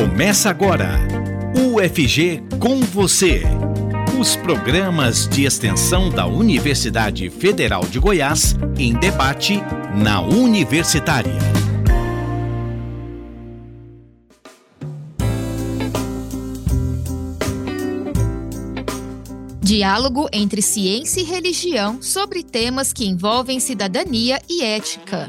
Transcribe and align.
Começa 0.00 0.48
agora. 0.48 0.98
UFG 1.54 2.42
com 2.58 2.80
você. 2.80 3.42
Os 4.18 4.34
programas 4.34 5.28
de 5.28 5.44
extensão 5.44 6.08
da 6.08 6.26
Universidade 6.26 7.28
Federal 7.28 7.84
de 7.84 7.98
Goiás 7.98 8.56
em 8.78 8.94
debate 8.94 9.60
na 9.94 10.22
Universitária. 10.22 11.36
Diálogo 19.60 20.30
entre 20.32 20.62
ciência 20.62 21.20
e 21.20 21.24
religião 21.24 22.00
sobre 22.00 22.42
temas 22.42 22.90
que 22.90 23.06
envolvem 23.06 23.60
cidadania 23.60 24.40
e 24.48 24.62
ética. 24.62 25.28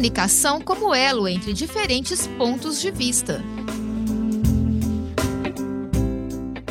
Comunicação 0.00 0.62
como 0.62 0.94
elo 0.94 1.28
entre 1.28 1.52
diferentes 1.52 2.26
pontos 2.26 2.80
de 2.80 2.90
vista. 2.90 3.44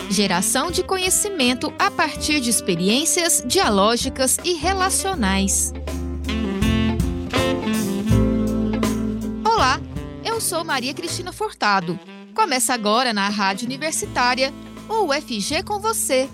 Geração 0.09 0.71
de 0.71 0.81
conhecimento 0.81 1.71
a 1.77 1.91
partir 1.91 2.39
de 2.39 2.49
experiências 2.49 3.43
dialógicas 3.45 4.39
e 4.43 4.53
relacionais. 4.53 5.71
Olá, 9.45 9.79
eu 10.25 10.41
sou 10.41 10.65
Maria 10.65 10.95
Cristina 10.95 11.31
Furtado 11.31 11.99
Começa 12.33 12.73
agora 12.73 13.13
na 13.13 13.29
Rádio 13.29 13.67
Universitária, 13.67 14.51
ou 14.87 15.09
UFG 15.09 15.61
com 15.63 15.77
você. 15.77 16.27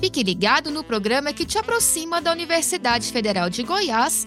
Fique 0.00 0.24
ligado 0.24 0.72
no 0.72 0.82
programa 0.82 1.32
que 1.32 1.46
te 1.46 1.56
aproxima 1.56 2.20
da 2.20 2.32
Universidade 2.32 3.12
Federal 3.12 3.48
de 3.48 3.62
Goiás 3.62 4.26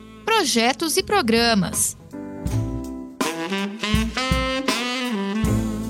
projetos 0.25 0.97
e 0.97 1.03
programas. 1.03 1.97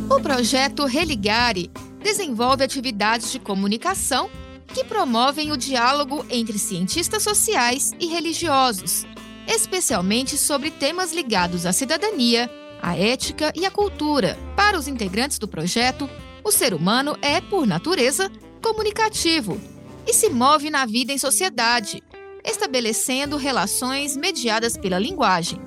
O 0.10 0.20
projeto 0.22 0.86
Religare 0.86 1.72
desenvolve 2.04 2.64
atividades 2.64 3.32
de 3.32 3.40
comunicação 3.40 4.30
que 4.74 4.84
promovem 4.84 5.52
o 5.52 5.58
diálogo 5.58 6.26
entre 6.30 6.58
cientistas 6.58 7.24
sociais 7.24 7.92
e 8.00 8.08
religiosos, 8.08 9.06
especialmente 9.48 10.38
sobre 10.38 10.72
temas 10.72 11.14
ligados 11.14 11.66
à 11.66 11.74
cidadania, 11.74 12.50
a 12.82 12.98
ética 12.98 13.52
e 13.56 13.66
a 13.66 13.72
cultura. 13.72 14.38
Para 14.56 14.78
os 14.78 14.88
integrantes 14.88 15.38
do 15.38 15.48
projeto, 15.48 16.10
o 16.44 16.52
ser 16.52 16.74
humano 16.74 17.18
é, 17.22 17.40
por 17.42 17.68
natureza, 17.68 18.32
comunicativo 18.62 19.60
e 20.08 20.14
se 20.14 20.30
move 20.30 20.70
na 20.70 20.86
vida 20.86 21.14
em 21.14 21.18
sociedade, 21.18 22.02
estabelecendo 22.44 23.38
relações 23.38 24.16
mediadas 24.16 24.78
pela 24.78 25.00
linguagem. 25.00 25.60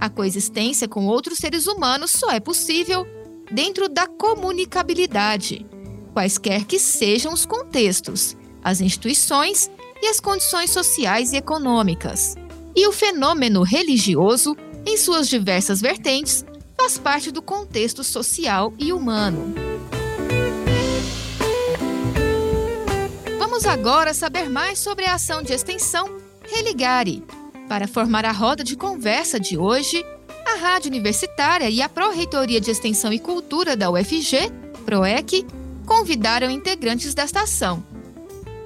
A 0.00 0.08
coexistência 0.08 0.88
com 0.88 1.06
outros 1.06 1.38
seres 1.38 1.66
humanos 1.66 2.10
só 2.10 2.30
é 2.30 2.40
possível 2.40 3.06
dentro 3.50 3.88
da 3.88 4.06
comunicabilidade, 4.06 5.66
quaisquer 6.12 6.64
que 6.64 6.78
sejam 6.78 7.32
os 7.32 7.46
contextos, 7.46 8.36
as 8.62 8.80
instituições 8.80 9.70
e 10.02 10.06
as 10.06 10.20
condições 10.20 10.70
sociais 10.70 11.32
e 11.32 11.36
econômicas. 11.36 12.34
E 12.74 12.86
o 12.86 12.92
fenômeno 12.92 13.62
religioso 13.62 14.56
em 14.86 14.96
suas 14.96 15.28
diversas 15.28 15.80
vertentes, 15.80 16.44
faz 16.76 16.98
parte 16.98 17.30
do 17.30 17.40
contexto 17.40 18.04
social 18.04 18.72
e 18.78 18.92
humano. 18.92 19.73
Vamos 23.54 23.68
agora 23.68 24.12
saber 24.12 24.50
mais 24.50 24.80
sobre 24.80 25.04
a 25.04 25.14
ação 25.14 25.40
de 25.40 25.52
extensão 25.52 26.18
Religare. 26.42 27.22
Para 27.68 27.86
formar 27.86 28.24
a 28.24 28.32
roda 28.32 28.64
de 28.64 28.74
conversa 28.74 29.38
de 29.38 29.56
hoje, 29.56 30.04
a 30.44 30.56
Rádio 30.56 30.88
Universitária 30.88 31.70
e 31.70 31.80
a 31.80 31.88
Pró-Reitoria 31.88 32.60
de 32.60 32.72
Extensão 32.72 33.12
e 33.12 33.18
Cultura 33.20 33.76
da 33.76 33.88
UFG, 33.92 34.50
PROEC, 34.84 35.46
convidaram 35.86 36.50
integrantes 36.50 37.14
desta 37.14 37.42
ação. 37.42 37.80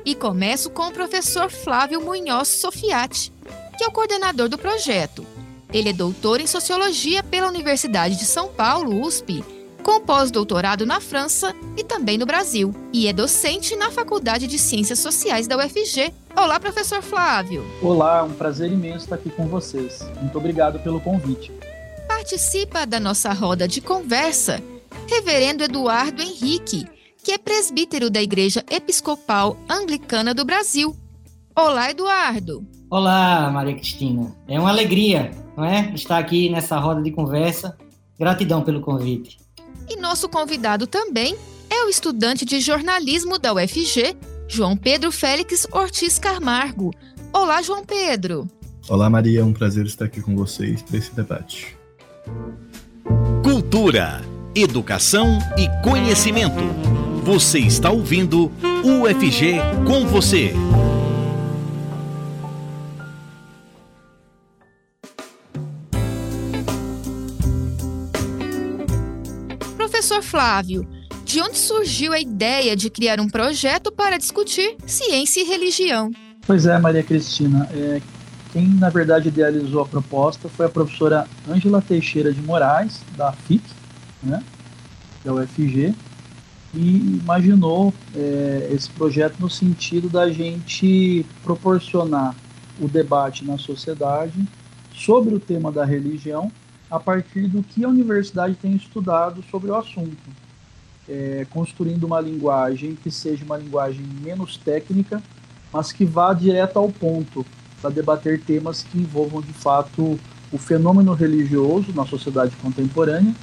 E 0.07 0.15
começo 0.15 0.71
com 0.71 0.87
o 0.89 0.93
professor 0.93 1.51
Flávio 1.51 2.01
Munhoz 2.01 2.49
Sofiati, 2.49 3.31
que 3.77 3.85
é 3.85 3.89
o 3.89 3.93
coordenador 3.93 4.49
do 4.49 4.57
projeto. 4.57 5.27
Ele 5.71 5.91
é 5.91 5.93
doutor 5.93 6.41
em 6.41 6.47
Sociologia 6.47 7.23
pela 7.23 7.49
Universidade 7.49 8.17
de 8.17 8.25
São 8.25 8.49
Paulo, 8.49 9.03
USP, 9.03 9.45
com 9.89 10.03
pós-doutorado 10.03 10.85
na 10.85 11.01
França 11.01 11.57
e 11.75 11.83
também 11.83 12.19
no 12.19 12.27
Brasil, 12.27 12.75
e 12.93 13.09
é 13.09 13.13
docente 13.13 13.75
na 13.75 13.91
Faculdade 13.91 14.47
de 14.47 14.59
Ciências 14.59 14.99
Sociais 14.99 15.49
da 15.49 15.57
UFG. 15.57 16.13
Olá, 16.37 16.61
professor 16.61 17.01
Flávio. 17.01 17.65
Olá, 17.81 18.23
um 18.23 18.35
prazer 18.35 18.71
imenso 18.71 19.05
estar 19.05 19.15
aqui 19.15 19.31
com 19.31 19.47
vocês. 19.47 20.07
Muito 20.21 20.37
obrigado 20.37 20.79
pelo 20.81 21.01
convite. 21.01 21.51
Participa 22.07 22.85
da 22.85 23.01
nossa 23.01 23.33
roda 23.33 23.67
de 23.67 23.81
conversa 23.81 24.63
Reverendo 25.09 25.65
Eduardo 25.65 26.21
Henrique, 26.21 26.87
que 27.25 27.33
é 27.33 27.39
presbítero 27.39 28.11
da 28.11 28.21
Igreja 28.21 28.63
Episcopal 28.71 29.57
Anglicana 29.67 30.35
do 30.35 30.45
Brasil. 30.45 30.95
Olá, 31.57 31.91
Eduardo. 31.91 32.63
Olá, 32.91 33.51
Maria 33.51 33.75
Cristina. 33.75 34.37
É 34.47 34.61
uma 34.61 34.69
alegria 34.69 35.31
não 35.57 35.65
é? 35.65 35.91
Estar 35.95 36.19
aqui 36.19 36.51
nessa 36.51 36.79
roda 36.79 37.01
de 37.01 37.11
conversa. 37.11 37.75
Gratidão 38.19 38.63
pelo 38.63 38.83
convite. 38.83 39.48
E 39.91 39.97
nosso 39.97 40.29
convidado 40.29 40.87
também 40.87 41.35
é 41.71 41.85
o 41.85 41.89
estudante 41.89 42.45
de 42.45 42.61
jornalismo 42.61 43.39
da 43.39 43.55
UFG, 43.55 44.17
João 44.47 44.77
Pedro 44.77 45.11
Félix 45.11 45.67
Ortiz 45.73 46.19
Camargo. 46.19 46.93
Olá, 47.33 47.63
João 47.63 47.85
Pedro. 47.85 48.47
Olá, 48.89 49.09
Maria. 49.09 49.41
É 49.41 49.45
um 49.45 49.53
prazer 49.53 49.87
estar 49.87 50.05
aqui 50.05 50.21
com 50.21 50.37
vocês 50.37 50.83
para 50.83 50.97
esse 50.99 51.15
debate. 51.15 51.77
Cultura, 53.43 54.21
educação 54.55 55.39
e 55.57 55.69
conhecimento. 55.83 56.63
Você 57.25 57.59
está 57.59 57.91
ouvindo 57.91 58.53
UFG 58.85 59.57
com 59.87 60.07
você. 60.07 60.53
Flávio, 70.23 70.87
de 71.25 71.41
onde 71.41 71.59
surgiu 71.59 72.13
a 72.13 72.21
ideia 72.21 72.75
de 72.75 72.89
criar 72.89 73.21
um 73.21 73.29
projeto 73.29 73.93
para 73.93 74.17
discutir 74.17 74.77
ciência 74.87 75.41
e 75.41 75.45
religião? 75.45 76.11
Pois 76.47 76.67
é, 76.67 76.79
Maria 76.79 77.03
Cristina. 77.03 77.69
É, 77.73 78.01
quem, 78.53 78.67
na 78.67 78.89
verdade, 78.89 79.29
idealizou 79.29 79.83
a 79.83 79.87
proposta 79.87 80.49
foi 80.49 80.67
a 80.67 80.69
professora 80.69 81.27
Ângela 81.49 81.83
Teixeira 81.83 82.33
de 82.33 82.41
Moraes, 82.41 83.01
da 83.17 83.33
FIC, 83.33 83.63
né, 84.23 84.43
da 85.25 85.35
UFG, 85.35 85.95
e 86.75 87.19
imaginou 87.23 87.93
é, 88.15 88.71
esse 88.73 88.89
projeto 88.91 89.37
no 89.39 89.51
sentido 89.51 90.09
da 90.09 90.31
gente 90.31 91.25
proporcionar 91.43 92.35
o 92.81 92.89
debate 92.89 93.45
na 93.45 93.59
sociedade 93.59 94.47
sobre 94.95 95.35
o 95.35 95.41
tema 95.41 95.71
da 95.71 95.85
religião 95.85 96.51
a 96.91 96.99
partir 96.99 97.49
do 97.49 97.63
que 97.63 97.85
a 97.85 97.89
universidade 97.89 98.55
tem 98.55 98.75
estudado 98.75 99.43
sobre 99.51 99.71
o 99.71 99.75
assunto, 99.75 100.17
é, 101.09 101.47
construindo 101.51 102.05
uma 102.05 102.21
linguagem 102.21 102.95
que 102.95 103.11
seja 103.11 103.45
uma 103.45 103.57
linguagem 103.57 104.05
menos 104.23 104.57
técnica, 104.57 105.23
mas 105.73 105.93
que 105.93 106.05
vá 106.05 106.33
direto 106.33 106.79
ao 106.79 106.89
ponto, 106.89 107.45
para 107.81 107.91
debater 107.91 108.41
temas 108.41 108.83
que 108.83 108.99
envolvam 108.99 109.41
de 109.41 109.53
fato 109.53 110.19
o 110.51 110.59
fenômeno 110.59 111.13
religioso 111.13 111.93
na 111.93 112.07
sociedade 112.07 112.57
contemporânea, 112.57 113.35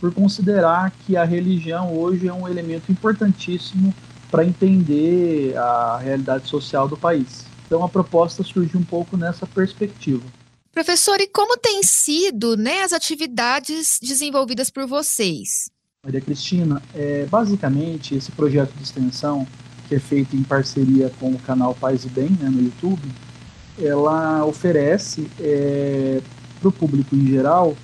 por 0.00 0.12
considerar 0.12 0.92
que 1.06 1.16
a 1.16 1.24
religião 1.24 1.96
hoje 1.96 2.26
é 2.26 2.32
um 2.32 2.48
elemento 2.48 2.90
importantíssimo 2.90 3.94
para 4.30 4.44
entender 4.44 5.56
a 5.56 5.98
realidade 5.98 6.48
social 6.48 6.88
do 6.88 6.96
país. 6.96 7.46
Então 7.66 7.84
a 7.84 7.88
proposta 7.88 8.42
surgiu 8.42 8.80
um 8.80 8.84
pouco 8.84 9.16
nessa 9.16 9.46
perspectiva. 9.46 10.24
Professor, 10.72 11.20
e 11.20 11.26
como 11.26 11.58
têm 11.58 11.82
sido 11.82 12.56
né, 12.56 12.82
as 12.82 12.94
atividades 12.94 13.98
desenvolvidas 14.02 14.70
por 14.70 14.86
vocês? 14.86 15.70
Maria 16.02 16.20
Cristina, 16.20 16.82
é, 16.94 17.26
basicamente 17.26 18.14
esse 18.14 18.32
projeto 18.32 18.72
de 18.72 18.82
extensão, 18.82 19.46
que 19.86 19.94
é 19.94 20.00
feito 20.00 20.34
em 20.34 20.42
parceria 20.42 21.12
com 21.20 21.30
o 21.30 21.38
canal 21.38 21.74
Paz 21.74 22.06
e 22.06 22.08
Bem 22.08 22.30
né, 22.30 22.48
no 22.48 22.62
YouTube, 22.62 23.02
ela 23.78 24.46
oferece 24.46 25.30
é, 25.38 26.22
para 26.58 26.68
o 26.68 26.72
público 26.72 27.14
em 27.14 27.26
geral 27.26 27.76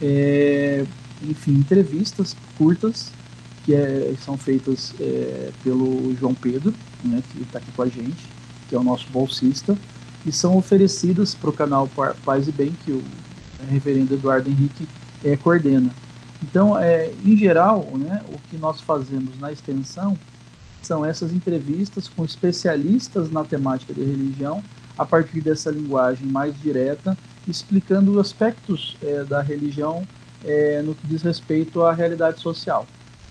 é, 0.00 0.86
enfim, 1.22 1.52
entrevistas 1.52 2.36
curtas 2.56 3.10
que 3.64 3.74
é, 3.74 4.14
são 4.24 4.38
feitas 4.38 4.94
é, 5.00 5.50
pelo 5.64 6.14
João 6.14 6.34
Pedro, 6.34 6.72
né, 7.04 7.20
que 7.32 7.42
está 7.42 7.58
aqui 7.58 7.72
com 7.72 7.82
a 7.82 7.88
gente, 7.88 8.24
que 8.68 8.74
é 8.76 8.78
o 8.78 8.84
nosso 8.84 9.08
bolsista, 9.10 9.76
e 10.26 10.32
são 10.32 10.56
oferecidas 10.56 11.34
para 11.34 11.50
o 11.50 11.52
canal 11.52 11.88
Paz 12.24 12.48
e 12.48 12.52
Bem, 12.52 12.76
que 12.84 12.90
o 12.90 13.02
reverendo 13.70 14.14
Eduardo 14.14 14.50
Henrique 14.50 14.86
é, 15.24 15.36
coordena. 15.36 15.90
Então, 16.42 16.78
é, 16.78 17.10
em 17.24 17.36
geral, 17.36 17.88
né, 17.96 18.22
o 18.28 18.38
que 18.50 18.56
nós 18.58 18.80
fazemos 18.80 19.38
na 19.38 19.52
extensão 19.52 20.18
são 20.82 21.04
essas 21.04 21.32
entrevistas 21.32 22.08
com 22.08 22.24
especialistas 22.24 23.30
na 23.30 23.44
temática 23.44 23.94
de 23.94 24.00
religião, 24.04 24.62
a 24.98 25.04
partir 25.04 25.40
dessa 25.40 25.70
linguagem 25.70 26.26
mais 26.26 26.54
direta, 26.60 27.16
explicando 27.46 28.18
aspectos 28.20 28.96
é, 29.02 29.24
da 29.24 29.40
religião 29.40 30.06
é, 30.44 30.82
no 30.82 30.94
que 30.94 31.06
diz 31.06 31.22
respeito 31.22 31.82
à 31.82 31.92
realidade 31.92 32.40
social. 32.40 32.86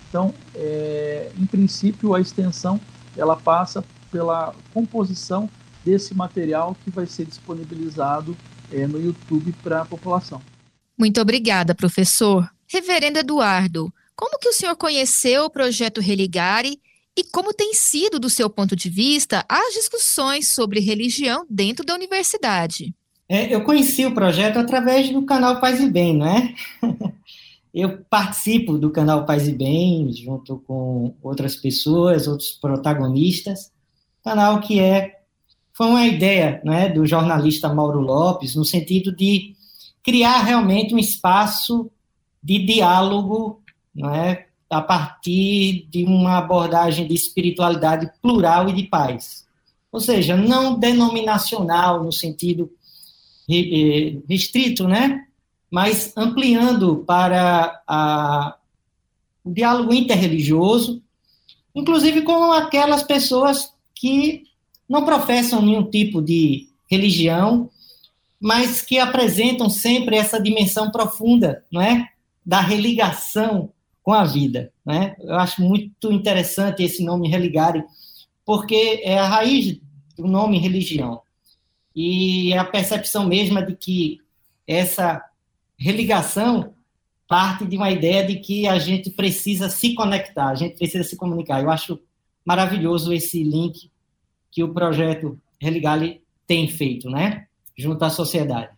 Então, 0.08 0.32
é, 0.54 1.30
em 1.38 1.46
princípio, 1.46 2.14
a 2.14 2.20
extensão 2.20 2.80
ela 3.16 3.36
passa 3.36 3.84
pela 4.10 4.54
composição 4.72 5.48
desse 5.86 6.12
material 6.12 6.76
que 6.82 6.90
vai 6.90 7.06
ser 7.06 7.24
disponibilizado 7.24 8.36
é, 8.72 8.88
no 8.88 9.00
YouTube 9.00 9.54
para 9.62 9.82
a 9.82 9.84
população. 9.84 10.42
Muito 10.98 11.20
obrigada, 11.20 11.76
professor. 11.76 12.50
Reverendo 12.66 13.20
Eduardo, 13.20 13.94
como 14.16 14.36
que 14.40 14.48
o 14.48 14.52
senhor 14.52 14.74
conheceu 14.74 15.44
o 15.44 15.50
projeto 15.50 16.00
Religare 16.00 16.80
e 17.16 17.22
como 17.22 17.54
tem 17.54 17.72
sido, 17.72 18.18
do 18.18 18.28
seu 18.28 18.50
ponto 18.50 18.74
de 18.74 18.90
vista, 18.90 19.44
as 19.48 19.74
discussões 19.74 20.52
sobre 20.52 20.80
religião 20.80 21.46
dentro 21.48 21.86
da 21.86 21.94
universidade? 21.94 22.92
É, 23.28 23.54
eu 23.54 23.62
conheci 23.62 24.04
o 24.04 24.14
projeto 24.14 24.58
através 24.58 25.08
do 25.10 25.22
canal 25.22 25.60
Paz 25.60 25.80
e 25.80 25.88
Bem, 25.88 26.16
né? 26.16 26.54
eu 27.72 27.98
participo 28.10 28.76
do 28.76 28.90
canal 28.90 29.24
Paz 29.24 29.46
e 29.46 29.52
Bem, 29.52 30.12
junto 30.12 30.58
com 30.66 31.14
outras 31.22 31.54
pessoas, 31.54 32.26
outros 32.26 32.50
protagonistas. 32.50 33.70
Canal 34.24 34.60
que 34.60 34.80
é 34.80 35.15
foi 35.76 35.86
uma 35.88 36.06
ideia 36.06 36.60
né, 36.64 36.88
do 36.88 37.04
jornalista 37.04 37.72
Mauro 37.72 38.00
Lopes, 38.00 38.54
no 38.54 38.64
sentido 38.64 39.14
de 39.14 39.54
criar 40.02 40.42
realmente 40.42 40.94
um 40.94 40.98
espaço 40.98 41.90
de 42.42 42.64
diálogo 42.64 43.60
né, 43.94 44.46
a 44.70 44.80
partir 44.80 45.86
de 45.90 46.04
uma 46.04 46.38
abordagem 46.38 47.06
de 47.06 47.14
espiritualidade 47.14 48.10
plural 48.22 48.68
e 48.70 48.72
de 48.72 48.84
paz. 48.84 49.44
Ou 49.92 50.00
seja, 50.00 50.34
não 50.34 50.78
denominacional 50.78 52.02
no 52.02 52.12
sentido 52.12 52.70
restrito, 54.26 54.88
né? 54.88 55.26
mas 55.70 56.16
ampliando 56.16 57.04
para 57.06 57.82
a, 57.86 58.56
o 59.44 59.52
diálogo 59.52 59.92
interreligioso, 59.92 61.02
inclusive 61.74 62.22
com 62.22 62.50
aquelas 62.52 63.02
pessoas 63.02 63.74
que 63.94 64.45
não 64.88 65.04
professam 65.04 65.62
nenhum 65.62 65.88
tipo 65.90 66.22
de 66.22 66.68
religião, 66.88 67.70
mas 68.40 68.82
que 68.82 68.98
apresentam 68.98 69.68
sempre 69.68 70.16
essa 70.16 70.40
dimensão 70.40 70.90
profunda, 70.90 71.64
não 71.70 71.80
é, 71.80 72.08
da 72.44 72.60
religação 72.60 73.70
com 74.02 74.12
a 74.12 74.24
vida, 74.24 74.72
né? 74.84 75.16
Eu 75.18 75.34
acho 75.34 75.60
muito 75.62 76.12
interessante 76.12 76.82
esse 76.82 77.02
nome 77.02 77.28
religare, 77.28 77.84
porque 78.44 79.00
é 79.02 79.18
a 79.18 79.26
raiz 79.26 79.78
do 80.16 80.28
nome 80.28 80.58
religião 80.58 81.20
e 81.94 82.54
a 82.54 82.64
percepção 82.64 83.26
mesma 83.26 83.62
de 83.62 83.74
que 83.74 84.20
essa 84.66 85.24
religação 85.76 86.74
parte 87.26 87.66
de 87.66 87.76
uma 87.76 87.90
ideia 87.90 88.24
de 88.24 88.36
que 88.36 88.68
a 88.68 88.78
gente 88.78 89.10
precisa 89.10 89.68
se 89.68 89.94
conectar, 89.94 90.50
a 90.50 90.54
gente 90.54 90.76
precisa 90.76 91.02
se 91.02 91.16
comunicar. 91.16 91.60
Eu 91.62 91.70
acho 91.70 91.98
maravilhoso 92.44 93.12
esse 93.12 93.42
link 93.42 93.90
que 94.56 94.64
o 94.64 94.72
projeto 94.72 95.38
Religale 95.60 96.22
tem 96.46 96.66
feito, 96.66 97.10
né? 97.10 97.44
Junto 97.76 98.02
à 98.02 98.08
sociedade. 98.08 98.70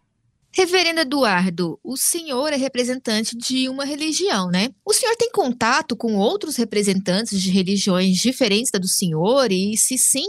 Reverendo 0.51 0.99
Eduardo, 0.99 1.79
o 1.85 1.97
senhor 1.97 2.53
é 2.53 2.57
representante 2.57 3.37
de 3.37 3.69
uma 3.69 3.85
religião, 3.85 4.51
né? 4.51 4.71
O 4.85 4.93
senhor 4.93 5.15
tem 5.15 5.31
contato 5.31 5.97
com 5.97 6.17
outros 6.17 6.57
representantes 6.57 7.41
de 7.41 7.53
religiões 7.53 8.17
diferentes 8.17 8.73
da 8.73 8.79
do 8.81 8.89
senhor? 8.89 9.53
E 9.53 9.77
se 9.77 9.97
sim, 9.97 10.27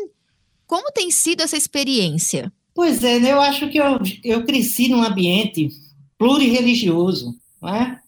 como 0.67 0.91
tem 0.91 1.09
sido 1.09 1.41
essa 1.41 1.57
experiência? 1.57 2.53
Pois 2.75 3.03
é, 3.03 3.19
né? 3.19 3.31
eu 3.31 3.41
acho 3.41 3.67
que 3.71 3.79
eu, 3.79 3.99
eu 4.23 4.45
cresci 4.45 4.87
num 4.87 5.01
ambiente 5.01 5.69
plurirreligioso, 6.15 7.35
não 7.59 7.73
é? 7.73 7.99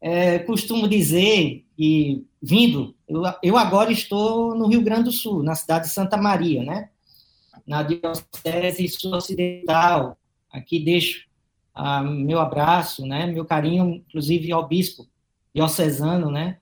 é 0.00 0.38
costumo 0.38 0.86
dizer, 0.86 1.64
e 1.76 2.22
vindo 2.40 2.94
eu, 3.08 3.22
eu 3.42 3.56
agora 3.56 3.90
estou 3.90 4.54
no 4.54 4.66
Rio 4.68 4.82
Grande 4.82 5.04
do 5.04 5.12
Sul, 5.12 5.42
na 5.42 5.54
cidade 5.54 5.86
de 5.86 5.94
Santa 5.94 6.16
Maria, 6.16 6.62
né? 6.62 6.90
Na 7.66 7.82
Diocese 7.82 8.88
Sul-Ocidental. 8.88 10.18
Aqui 10.50 10.78
deixo 10.78 11.28
ah, 11.74 12.02
meu 12.02 12.40
abraço, 12.40 13.06
né? 13.06 13.26
Meu 13.26 13.44
carinho, 13.44 14.02
inclusive, 14.08 14.50
ao 14.50 14.66
bispo 14.66 15.06
diocesano, 15.54 16.30
né? 16.30 16.58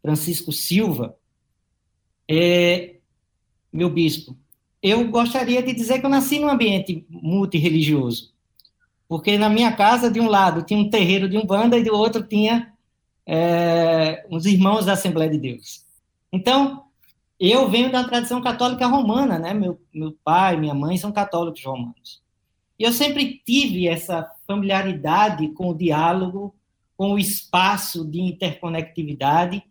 Francisco 0.00 0.50
Silva. 0.52 1.14
É, 2.26 2.96
meu 3.70 3.90
bispo, 3.90 4.36
eu 4.82 5.06
gostaria 5.08 5.62
de 5.62 5.74
dizer 5.74 6.00
que 6.00 6.06
eu 6.06 6.10
nasci 6.10 6.38
num 6.38 6.48
ambiente 6.48 7.06
multireligioso, 7.10 8.32
porque 9.06 9.36
na 9.36 9.50
minha 9.50 9.72
casa, 9.72 10.10
de 10.10 10.18
um 10.20 10.28
lado, 10.28 10.62
tinha 10.62 10.80
um 10.80 10.88
terreiro 10.88 11.28
de 11.28 11.36
Umbanda 11.36 11.76
e 11.76 11.84
do 11.84 11.94
outro 11.94 12.22
tinha 12.22 12.72
é, 13.26 14.26
os 14.30 14.46
irmãos 14.46 14.86
da 14.86 14.94
Assembleia 14.94 15.30
de 15.30 15.38
Deus. 15.38 15.83
Então, 16.34 16.86
eu 17.38 17.70
venho 17.70 17.92
da 17.92 18.02
tradição 18.02 18.42
católica 18.42 18.88
romana, 18.88 19.38
né? 19.38 19.54
Meu, 19.54 19.80
meu 19.94 20.16
pai, 20.24 20.56
minha 20.56 20.74
mãe 20.74 20.98
são 20.98 21.12
católicos 21.12 21.64
romanos. 21.64 22.20
E 22.76 22.82
eu 22.82 22.92
sempre 22.92 23.40
tive 23.46 23.86
essa 23.86 24.28
familiaridade 24.44 25.46
com 25.50 25.68
o 25.68 25.78
diálogo, 25.78 26.52
com 26.96 27.12
o 27.12 27.18
espaço 27.20 28.04
de 28.04 28.20
interconectividade. 28.20 29.62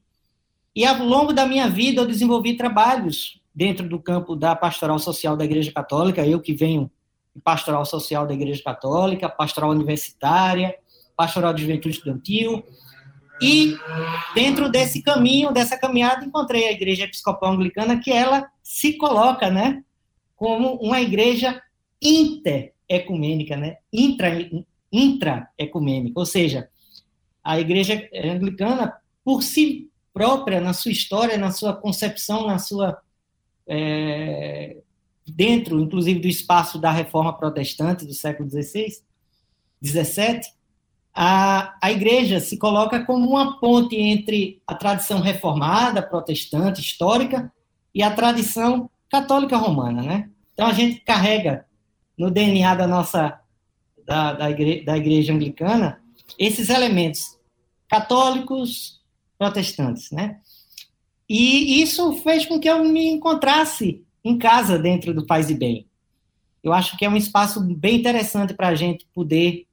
E 0.73 0.85
ao 0.85 1.03
longo 1.03 1.33
da 1.33 1.45
minha 1.45 1.69
vida 1.69 1.99
eu 1.99 2.07
desenvolvi 2.07 2.55
trabalhos 2.55 3.41
dentro 3.53 3.89
do 3.89 3.99
campo 3.99 4.33
da 4.33 4.55
pastoral 4.55 4.97
social 4.99 5.35
da 5.35 5.43
Igreja 5.43 5.69
Católica, 5.69 6.25
eu 6.25 6.39
que 6.39 6.53
venho 6.53 6.89
de 7.35 7.41
pastoral 7.41 7.85
social 7.85 8.25
da 8.25 8.33
Igreja 8.33 8.63
Católica, 8.63 9.27
pastoral 9.27 9.71
universitária, 9.71 10.73
pastoral 11.13 11.53
de 11.53 11.63
juventude 11.63 11.97
estudantil, 11.97 12.63
e 13.43 13.77
dentro 14.33 14.69
desse 14.69 15.01
caminho, 15.01 15.51
dessa 15.51 15.77
caminhada, 15.77 16.23
encontrei 16.23 16.67
a 16.67 16.71
Igreja 16.71 17.03
Episcopal 17.03 17.51
Anglicana, 17.51 17.99
que 17.99 18.09
ela 18.09 18.49
se 18.63 18.93
coloca, 18.93 19.49
né, 19.49 19.83
como 20.35 20.75
uma 20.75 21.01
igreja 21.01 21.61
interecumênica, 22.01 23.57
né, 23.57 23.77
intra 23.91 24.49
intraecumênica, 24.91 26.19
ou 26.19 26.25
seja, 26.25 26.69
a 27.43 27.59
Igreja 27.59 28.07
Anglicana 28.13 28.95
por 29.25 29.41
si 29.41 29.89
própria, 30.13 30.61
na 30.61 30.71
sua 30.71 30.91
história, 30.91 31.37
na 31.37 31.51
sua 31.51 31.73
concepção, 31.73 32.45
na 32.45 32.59
sua 32.59 33.01
é, 33.67 34.77
dentro, 35.27 35.79
inclusive, 35.79 36.19
do 36.19 36.27
espaço 36.27 36.77
da 36.77 36.91
Reforma 36.91 37.35
Protestante 37.35 38.05
do 38.05 38.13
século 38.13 38.49
XVI, 38.49 39.01
17, 39.81 40.53
a, 41.13 41.75
a 41.81 41.91
igreja 41.91 42.39
se 42.39 42.57
coloca 42.57 43.05
como 43.05 43.29
uma 43.29 43.59
ponte 43.59 43.95
entre 43.95 44.61
a 44.65 44.73
tradição 44.73 45.21
reformada, 45.21 46.01
protestante, 46.01 46.81
histórica, 46.81 47.51
e 47.93 48.01
a 48.01 48.11
tradição 48.11 48.89
católica 49.09 49.55
romana, 49.55 50.01
né? 50.01 50.29
Então 50.53 50.65
a 50.65 50.73
gente 50.73 51.01
carrega 51.01 51.65
no 52.17 52.31
DNA 52.31 52.73
da 52.75 52.87
nossa 52.87 53.39
da, 54.05 54.33
da, 54.33 54.49
igreja, 54.49 54.85
da 54.85 54.97
igreja 54.97 55.33
anglicana 55.33 56.01
esses 56.37 56.69
elementos 56.69 57.37
católicos, 57.87 59.01
protestantes, 59.37 60.09
né? 60.11 60.39
E 61.29 61.81
isso 61.81 62.13
fez 62.17 62.45
com 62.45 62.59
que 62.59 62.69
eu 62.69 62.83
me 62.83 63.07
encontrasse 63.07 64.03
em 64.23 64.37
casa 64.37 64.79
dentro 64.79 65.13
do 65.13 65.25
Paz 65.25 65.49
e 65.49 65.53
Bem. 65.53 65.87
Eu 66.63 66.73
acho 66.73 66.97
que 66.97 67.05
é 67.05 67.09
um 67.09 67.17
espaço 67.17 67.61
bem 67.61 67.97
interessante 67.97 68.53
para 68.53 68.69
a 68.69 68.75
gente 68.75 69.05
poder 69.13 69.67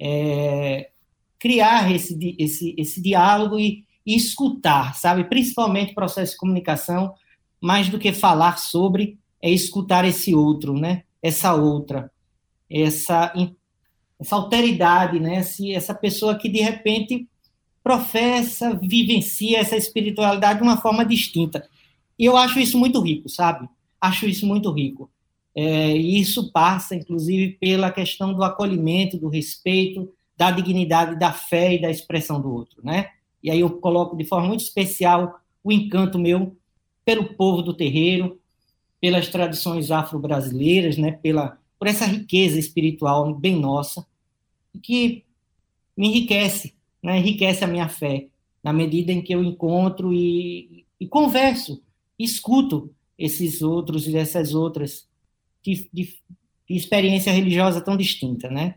é, 0.00 0.90
criar 1.38 1.90
esse, 1.92 2.36
esse, 2.38 2.74
esse 2.78 3.02
diálogo 3.02 3.58
e, 3.58 3.84
e 4.04 4.16
escutar, 4.16 4.94
sabe? 4.94 5.24
Principalmente 5.24 5.92
o 5.92 5.94
processo 5.94 6.32
de 6.32 6.38
comunicação, 6.38 7.14
mais 7.60 7.88
do 7.88 7.98
que 7.98 8.12
falar 8.12 8.58
sobre, 8.58 9.18
é 9.40 9.50
escutar 9.50 10.04
esse 10.04 10.34
outro, 10.34 10.74
né? 10.74 11.04
Essa 11.22 11.54
outra, 11.54 12.10
essa, 12.70 13.32
essa 14.20 14.36
alteridade, 14.36 15.20
né? 15.20 15.42
essa 15.72 15.94
pessoa 15.94 16.36
que 16.36 16.48
de 16.48 16.60
repente 16.60 17.28
professa, 17.82 18.74
vivencia 18.74 19.58
essa 19.58 19.76
espiritualidade 19.76 20.60
de 20.60 20.64
uma 20.64 20.78
forma 20.78 21.04
distinta. 21.04 21.68
E 22.18 22.24
eu 22.24 22.36
acho 22.36 22.58
isso 22.58 22.78
muito 22.78 23.00
rico, 23.00 23.28
sabe? 23.28 23.68
Acho 24.00 24.26
isso 24.26 24.46
muito 24.46 24.70
rico. 24.70 25.10
É, 25.54 25.96
e 25.96 26.20
isso 26.20 26.50
passa, 26.50 26.94
inclusive, 26.94 27.52
pela 27.60 27.92
questão 27.92 28.34
do 28.34 28.42
acolhimento, 28.42 29.16
do 29.16 29.28
respeito, 29.28 30.12
da 30.36 30.50
dignidade, 30.50 31.18
da 31.18 31.32
fé 31.32 31.74
e 31.74 31.80
da 31.80 31.90
expressão 31.90 32.40
do 32.40 32.52
outro, 32.52 32.80
né? 32.84 33.10
E 33.42 33.50
aí 33.50 33.60
eu 33.60 33.70
coloco 33.70 34.16
de 34.16 34.24
forma 34.24 34.48
muito 34.48 34.62
especial 34.64 35.40
o 35.62 35.70
encanto 35.70 36.18
meu 36.18 36.56
pelo 37.04 37.34
povo 37.34 37.62
do 37.62 37.74
terreiro, 37.74 38.40
pelas 39.00 39.28
tradições 39.28 39.90
afro-brasileiras, 39.90 40.96
né? 40.96 41.12
Pela 41.12 41.58
por 41.78 41.88
essa 41.88 42.06
riqueza 42.06 42.58
espiritual 42.58 43.34
bem 43.34 43.56
nossa, 43.56 44.06
que 44.82 45.22
me 45.96 46.08
enriquece, 46.08 46.74
né? 47.02 47.18
Enriquece 47.18 47.62
a 47.62 47.68
minha 47.68 47.88
fé 47.88 48.26
na 48.62 48.72
medida 48.72 49.12
em 49.12 49.20
que 49.20 49.34
eu 49.34 49.44
encontro 49.44 50.12
e, 50.12 50.86
e 50.98 51.06
converso, 51.06 51.82
escuto 52.18 52.90
esses 53.18 53.60
outros 53.60 54.08
e 54.08 54.16
essas 54.16 54.54
outras 54.54 55.06
de, 55.64 55.88
de, 55.92 56.14
de 56.68 56.76
experiência 56.76 57.32
religiosa 57.32 57.80
tão 57.80 57.96
distinta, 57.96 58.48
né? 58.48 58.74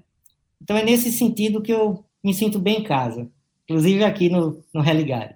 Então 0.62 0.77
é 0.77 0.84
nesse 0.84 1.12
sentido 1.12 1.62
que 1.62 1.74
eu 1.74 2.03
me 2.24 2.34
sinto 2.34 2.58
bem 2.58 2.79
em 2.79 2.84
casa, 2.84 3.29
inclusive 3.65 4.03
aqui 4.03 4.29
no, 4.29 4.63
no 4.74 4.82
Religare. 4.82 5.36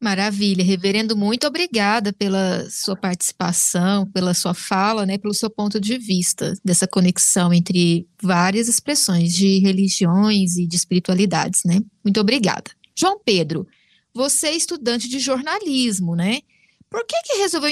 Maravilha, 0.00 0.62
reverendo, 0.62 1.16
muito 1.16 1.44
obrigada 1.44 2.12
pela 2.12 2.70
sua 2.70 2.94
participação, 2.94 4.06
pela 4.06 4.32
sua 4.32 4.54
fala, 4.54 5.04
né, 5.04 5.18
pelo 5.18 5.34
seu 5.34 5.50
ponto 5.50 5.80
de 5.80 5.98
vista 5.98 6.54
dessa 6.64 6.86
conexão 6.86 7.52
entre 7.52 8.06
várias 8.22 8.68
expressões 8.68 9.34
de 9.34 9.58
religiões 9.58 10.56
e 10.56 10.68
de 10.68 10.76
espiritualidades, 10.76 11.64
né? 11.64 11.80
Muito 12.04 12.20
obrigada. 12.20 12.70
João 12.96 13.20
Pedro, 13.24 13.66
você 14.14 14.48
é 14.48 14.56
estudante 14.56 15.08
de 15.08 15.18
jornalismo, 15.18 16.14
né? 16.14 16.42
Por 16.90 17.04
que, 17.04 17.16
que 17.22 17.38
resolveu 17.38 17.70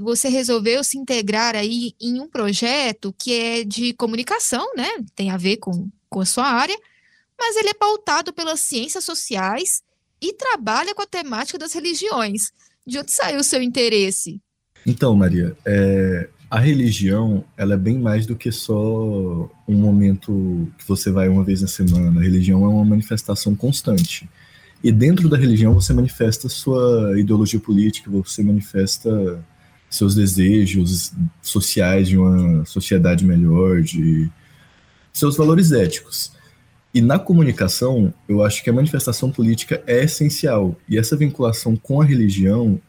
você 0.00 0.28
resolveu 0.28 0.84
se 0.84 0.96
integrar 0.96 1.56
aí 1.56 1.94
em 2.00 2.20
um 2.20 2.28
projeto 2.28 3.14
que 3.18 3.32
é 3.32 3.64
de 3.64 3.92
comunicação, 3.94 4.72
né? 4.76 4.88
Tem 5.16 5.30
a 5.30 5.36
ver 5.36 5.56
com, 5.56 5.88
com 6.08 6.20
a 6.20 6.24
sua 6.24 6.46
área, 6.46 6.78
mas 7.38 7.56
ele 7.56 7.70
é 7.70 7.74
pautado 7.74 8.32
pelas 8.32 8.60
ciências 8.60 9.04
sociais 9.04 9.82
e 10.20 10.32
trabalha 10.32 10.94
com 10.94 11.02
a 11.02 11.06
temática 11.06 11.58
das 11.58 11.72
religiões. 11.72 12.52
De 12.86 12.98
onde 12.98 13.10
saiu 13.10 13.40
o 13.40 13.44
seu 13.44 13.60
interesse? 13.60 14.40
Então, 14.86 15.14
Maria, 15.14 15.56
é, 15.64 16.28
a 16.50 16.60
religião 16.60 17.44
ela 17.56 17.74
é 17.74 17.76
bem 17.76 17.98
mais 17.98 18.26
do 18.26 18.36
que 18.36 18.52
só 18.52 19.50
um 19.66 19.74
momento 19.74 20.70
que 20.78 20.86
você 20.86 21.10
vai 21.10 21.28
uma 21.28 21.42
vez 21.42 21.62
na 21.62 21.68
semana. 21.68 22.20
A 22.20 22.22
religião 22.22 22.64
é 22.64 22.68
uma 22.68 22.84
manifestação 22.84 23.56
constante. 23.56 24.28
E 24.82 24.90
dentro 24.90 25.28
da 25.28 25.36
religião 25.36 25.72
você 25.72 25.92
manifesta 25.92 26.48
sua 26.48 27.18
ideologia 27.18 27.60
política, 27.60 28.10
você 28.10 28.42
manifesta 28.42 29.44
seus 29.88 30.14
desejos 30.14 31.12
sociais 31.40 32.08
de 32.08 32.16
uma 32.16 32.64
sociedade 32.64 33.24
melhor, 33.24 33.82
de 33.82 34.28
seus 35.12 35.36
valores 35.36 35.70
éticos. 35.70 36.32
E 36.94 37.00
na 37.00 37.18
comunicação, 37.18 38.12
eu 38.28 38.42
acho 38.42 38.62
que 38.64 38.70
a 38.70 38.72
manifestação 38.72 39.30
política 39.30 39.82
é 39.86 40.02
essencial. 40.04 40.76
E 40.88 40.98
essa 40.98 41.16
vinculação 41.16 41.76
com 41.76 42.00
a 42.00 42.04
religião 42.04 42.80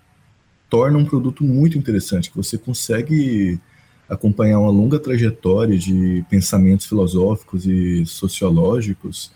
torna 0.69 0.97
um 0.97 1.05
produto 1.05 1.43
muito 1.43 1.77
interessante, 1.77 2.31
que 2.31 2.37
você 2.37 2.57
consegue 2.57 3.59
acompanhar 4.09 4.59
uma 4.59 4.71
longa 4.71 4.99
trajetória 4.99 5.77
de 5.77 6.25
pensamentos 6.29 6.85
filosóficos 6.85 7.65
e 7.65 8.05
sociológicos 8.05 9.31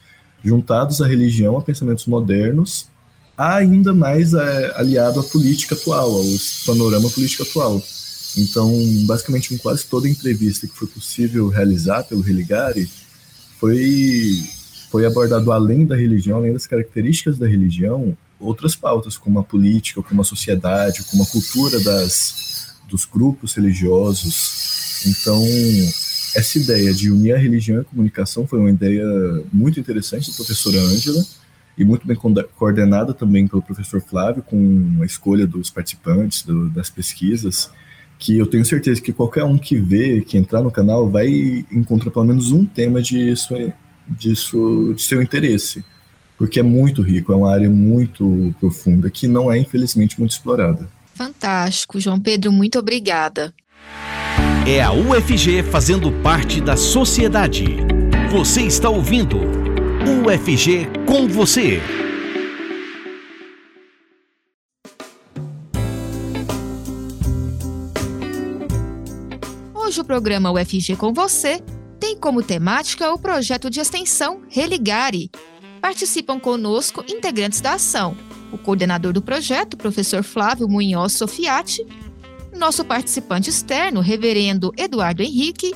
juntados 0.47 1.01
à 1.01 1.07
religião, 1.07 1.57
a 1.57 1.61
pensamentos 1.61 2.05
modernos, 2.05 2.87
ainda 3.37 3.93
mais 3.93 4.33
é, 4.33 4.73
aliado 4.75 5.19
à 5.19 5.23
política 5.23 5.75
atual, 5.75 6.09
ao 6.09 6.23
panorama 6.65 7.09
político 7.09 7.43
atual. 7.43 7.83
Então, 8.37 8.71
basicamente, 9.05 9.53
em 9.53 9.57
quase 9.57 9.85
toda 9.85 10.07
entrevista 10.07 10.67
que 10.67 10.75
foi 10.75 10.87
possível 10.87 11.49
realizar 11.49 12.03
pelo 12.03 12.21
Religare, 12.21 12.89
foi, 13.59 14.43
foi 14.89 15.05
abordado 15.05 15.51
além 15.51 15.85
da 15.85 15.95
religião, 15.95 16.37
além 16.37 16.53
das 16.53 16.65
características 16.65 17.37
da 17.37 17.47
religião, 17.47 18.17
outras 18.39 18.75
pautas, 18.75 19.17
como 19.17 19.39
a 19.39 19.43
política, 19.43 20.01
como 20.01 20.21
a 20.21 20.25
sociedade, 20.25 21.03
como 21.05 21.23
a 21.23 21.25
cultura 21.25 21.79
das, 21.79 22.75
dos 22.89 23.05
grupos 23.05 23.53
religiosos. 23.53 24.35
Então, 25.05 25.43
essa 26.35 26.57
ideia 26.57 26.93
de 26.93 27.11
unir 27.11 27.33
a 27.33 27.37
religião 27.37 27.77
e 27.77 27.81
a 27.81 27.83
comunicação 27.83 28.47
foi 28.47 28.59
uma 28.59 28.69
ideia 28.69 29.05
muito 29.51 29.79
interessante 29.79 30.29
da 30.29 30.35
professora 30.35 30.79
Ângela 30.79 31.23
e 31.77 31.85
muito 31.85 32.07
bem 32.07 32.17
coordenada 32.55 33.13
também 33.13 33.47
pelo 33.47 33.61
professor 33.61 34.01
Flávio, 34.01 34.41
com 34.41 34.97
a 35.01 35.05
escolha 35.05 35.45
dos 35.45 35.69
participantes, 35.69 36.43
do, 36.43 36.69
das 36.69 36.89
pesquisas, 36.89 37.69
que 38.17 38.37
eu 38.37 38.47
tenho 38.47 38.65
certeza 38.65 38.99
que 38.99 39.13
qualquer 39.13 39.43
um 39.43 39.57
que 39.57 39.77
vê, 39.77 40.21
que 40.21 40.37
entrar 40.37 40.63
no 40.63 40.71
canal, 40.71 41.07
vai 41.07 41.27
encontrar 41.71 42.09
pelo 42.09 42.25
menos 42.25 42.51
um 42.51 42.65
tema 42.65 42.99
disso, 42.99 43.53
disso, 44.07 44.93
de 44.95 45.01
seu 45.03 45.21
interesse, 45.21 45.85
porque 46.35 46.59
é 46.59 46.63
muito 46.63 47.03
rico, 47.03 47.31
é 47.31 47.35
uma 47.35 47.53
área 47.53 47.69
muito 47.69 48.55
profunda, 48.59 49.09
que 49.09 49.27
não 49.27 49.51
é, 49.51 49.59
infelizmente, 49.59 50.17
muito 50.17 50.31
explorada. 50.31 50.89
Fantástico, 51.13 51.99
João 51.99 52.19
Pedro, 52.19 52.51
muito 52.51 52.79
obrigada. 52.79 53.53
É 54.65 54.81
a 54.81 54.91
UFG 54.91 55.63
fazendo 55.63 56.11
parte 56.21 56.59
da 56.59 56.75
sociedade. 56.75 57.77
Você 58.29 58.61
está 58.63 58.89
ouvindo 58.89 59.37
UFG 60.07 60.87
com 61.05 61.27
você. 61.27 61.81
Hoje 69.73 70.01
o 70.01 70.05
programa 70.05 70.51
UFG 70.51 70.97
com 70.97 71.13
você 71.13 71.61
tem 71.99 72.17
como 72.17 72.43
temática 72.43 73.13
o 73.13 73.17
projeto 73.17 73.69
de 73.69 73.79
extensão 73.79 74.41
Religare. 74.49 75.31
Participam 75.81 76.39
conosco 76.39 77.03
integrantes 77.07 77.61
da 77.61 77.73
ação, 77.73 78.17
o 78.51 78.57
coordenador 78.57 79.13
do 79.13 79.21
projeto, 79.21 79.77
professor 79.77 80.23
Flávio 80.23 80.67
Munhoz 80.67 81.13
Sofiati, 81.13 81.85
nosso 82.57 82.83
participante 82.83 83.49
externo, 83.49 84.01
reverendo 84.01 84.73
Eduardo 84.75 85.23
Henrique, 85.23 85.73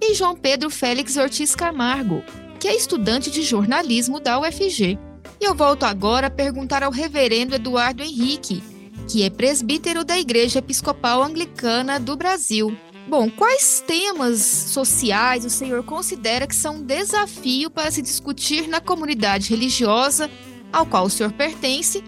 e 0.00 0.14
João 0.14 0.36
Pedro 0.36 0.70
Félix 0.70 1.16
Ortiz 1.16 1.54
Camargo, 1.54 2.22
que 2.60 2.68
é 2.68 2.76
estudante 2.76 3.30
de 3.30 3.42
jornalismo 3.42 4.20
da 4.20 4.38
UFG. 4.40 4.98
E 5.40 5.44
eu 5.44 5.54
volto 5.54 5.84
agora 5.84 6.26
a 6.26 6.30
perguntar 6.30 6.82
ao 6.82 6.90
reverendo 6.90 7.54
Eduardo 7.54 8.02
Henrique, 8.02 8.62
que 9.08 9.22
é 9.22 9.30
presbítero 9.30 10.04
da 10.04 10.18
Igreja 10.18 10.58
Episcopal 10.58 11.22
Anglicana 11.22 11.98
do 11.98 12.16
Brasil. 12.16 12.76
Bom, 13.08 13.30
quais 13.30 13.82
temas 13.86 14.40
sociais 14.40 15.44
o 15.44 15.50
senhor 15.50 15.82
considera 15.82 16.46
que 16.46 16.54
são 16.54 16.76
um 16.76 16.82
desafio 16.82 17.70
para 17.70 17.90
se 17.90 18.02
discutir 18.02 18.68
na 18.68 18.80
comunidade 18.80 19.48
religiosa 19.48 20.30
ao 20.70 20.84
qual 20.84 21.06
o 21.06 21.10
senhor 21.10 21.32
pertence 21.32 22.04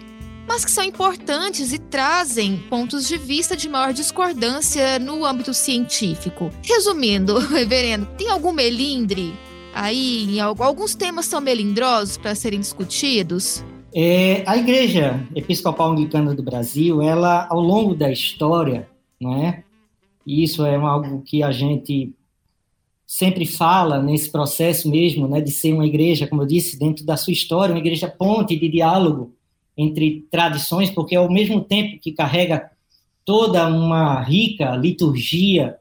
mas 0.51 0.65
que 0.65 0.71
são 0.71 0.83
importantes 0.83 1.71
e 1.71 1.79
trazem 1.79 2.57
pontos 2.69 3.07
de 3.07 3.17
vista 3.17 3.55
de 3.55 3.69
maior 3.69 3.93
discordância 3.93 4.99
no 4.99 5.25
âmbito 5.25 5.53
científico. 5.53 6.49
Resumindo, 6.61 7.39
reverendo, 7.47 8.05
tem 8.17 8.27
algum 8.27 8.51
melindre 8.51 9.33
aí? 9.73 10.41
Alguns 10.41 10.93
temas 10.93 11.25
são 11.25 11.39
melindrosos 11.39 12.17
para 12.17 12.35
serem 12.35 12.59
discutidos? 12.59 13.63
É, 13.95 14.43
a 14.45 14.57
Igreja 14.57 15.25
Episcopal 15.33 15.93
Anglicana 15.93 16.35
do 16.35 16.43
Brasil, 16.43 17.01
ela, 17.01 17.47
ao 17.49 17.61
longo 17.61 17.95
da 17.95 18.11
história, 18.11 18.89
não 19.21 19.41
é? 19.41 19.63
E 20.27 20.43
isso 20.43 20.65
é 20.65 20.75
algo 20.75 21.21
que 21.21 21.41
a 21.41 21.51
gente 21.53 22.13
sempre 23.07 23.45
fala 23.45 24.03
nesse 24.03 24.29
processo 24.29 24.89
mesmo, 24.89 25.29
né, 25.29 25.39
de 25.39 25.51
ser 25.51 25.71
uma 25.71 25.87
igreja, 25.87 26.27
como 26.27 26.41
eu 26.41 26.45
disse, 26.45 26.77
dentro 26.77 27.05
da 27.05 27.15
sua 27.15 27.31
história, 27.31 27.73
uma 27.73 27.79
igreja 27.79 28.09
ponte 28.09 28.53
de 28.57 28.67
diálogo 28.67 29.33
entre 29.77 30.27
tradições, 30.29 30.89
porque 30.89 31.15
ao 31.15 31.31
mesmo 31.31 31.61
tempo 31.61 31.99
que 31.99 32.11
carrega 32.11 32.71
toda 33.25 33.67
uma 33.67 34.21
rica 34.21 34.75
liturgia 34.75 35.77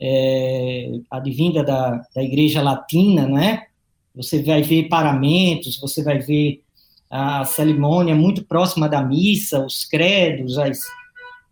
é, 0.00 1.00
advinda 1.10 1.62
da, 1.62 2.02
da 2.14 2.22
Igreja 2.22 2.62
Latina, 2.62 3.26
né? 3.26 3.64
Você 4.14 4.42
vai 4.42 4.62
ver 4.62 4.88
paramentos, 4.88 5.78
você 5.78 6.02
vai 6.02 6.18
ver 6.18 6.62
a 7.10 7.44
cerimônia 7.44 8.14
muito 8.14 8.44
próxima 8.44 8.88
da 8.88 9.02
missa, 9.02 9.64
os 9.64 9.84
credos, 9.84 10.58
as, 10.58 10.80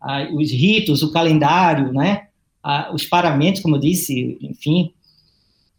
a, 0.01 0.25
os 0.33 0.51
ritos, 0.51 1.03
o 1.03 1.13
calendário, 1.13 1.93
né? 1.93 2.29
A, 2.63 2.93
os 2.93 3.05
paramentos, 3.05 3.61
como 3.61 3.77
eu 3.77 3.81
disse, 3.81 4.39
enfim. 4.41 4.93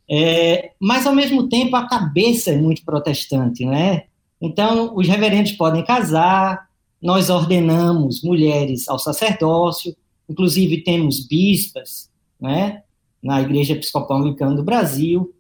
É, 0.10 0.72
mas, 0.80 1.06
ao 1.08 1.16
mesmo 1.16 1.50
tempo, 1.50 1.76
a 1.76 1.88
cabeça 1.88 2.52
é 2.52 2.58
muito 2.58 2.84
protestante, 2.86 3.66
né? 3.66 4.04
Então, 4.42 4.96
os 4.96 5.08
reverendos 5.08 5.54
podem 5.54 5.84
casar, 5.84 6.68
nós 7.02 7.30
ordenamos 7.30 8.22
mulheres 8.24 8.88
ao 8.88 9.00
sacerdócio, 9.00 9.96
inclusive 10.30 10.82
temos 10.82 11.26
bispas, 11.26 12.10
né, 12.40 12.84
na 13.22 13.42
Igreja 13.42 13.74
Episcopal 13.74 14.18
Anglicana 14.18 14.56
do 14.56 14.64
Brasil. 14.64 15.34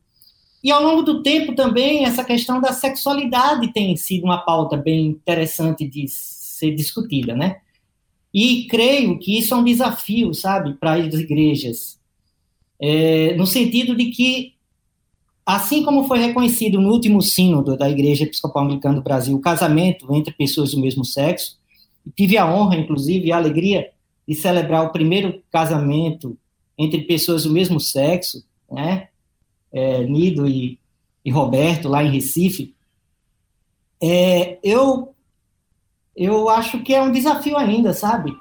E 0.64 0.72
ao 0.72 0.82
longo 0.82 1.04
do 1.04 1.22
tempo 1.22 1.54
também 1.54 2.06
essa 2.06 2.24
questão 2.24 2.60
da 2.60 2.74
sexualidade 2.74 3.72
tem 3.72 3.96
sido 3.96 4.24
uma 4.24 4.40
pauta 4.40 4.76
bem 4.76 5.08
interessante 5.08 5.88
de 5.88 6.08
ser 6.08 6.74
discutida, 6.74 7.36
né? 7.36 7.58
E 8.34 8.66
creio 8.66 9.20
que 9.20 9.38
isso 9.38 9.54
é 9.54 9.58
um 9.58 9.64
desafio, 9.64 10.34
sabe, 10.34 10.74
para 10.74 10.96
as 10.96 11.14
igrejas, 11.14 12.00
é, 12.80 13.36
no 13.36 13.46
sentido 13.46 13.96
de 13.96 14.06
que 14.08 14.55
assim 15.46 15.84
como 15.84 16.08
foi 16.08 16.20
reconhecido 16.20 16.82
no 16.82 16.92
último 16.92 17.22
sínodo 17.22 17.78
da 17.78 17.90
Igreja 17.90 18.24
Episcopal 18.24 18.64
Anglicana 18.64 18.96
do 18.96 19.04
Brasil 19.04 19.36
o 19.36 19.42
casamento 19.42 20.12
entre 20.14 20.34
pessoas 20.34 20.72
do 20.72 20.82
mesmo 20.82 21.06
sexo, 21.06 21.60
tive 22.16 22.38
a 22.38 22.52
honra, 22.52 22.78
inclusive, 22.78 23.28
e 23.28 23.32
a 23.32 23.38
alegria 23.38 23.92
de 24.28 24.34
celebrar 24.34 24.84
o 24.84 24.92
primeiro 24.92 25.44
casamento 25.52 26.38
entre 26.78 27.04
pessoas 27.04 27.44
do 27.44 27.52
mesmo 27.52 27.80
sexo, 27.80 28.44
né, 28.72 29.10
é, 29.72 30.04
Nido 30.04 30.48
e, 30.48 30.80
e, 31.24 31.30
Roberto, 31.30 31.88
lá 31.88 32.04
em 32.04 32.12
Recife, 32.12 32.74
é, 34.02 34.58
eu, 34.64 35.14
eu 36.16 36.50
acho 36.50 36.82
que 36.82 36.94
é 36.94 37.02
um 37.02 37.12
desafio 37.12 37.58
ainda, 37.58 37.94
sabe? 37.94 38.36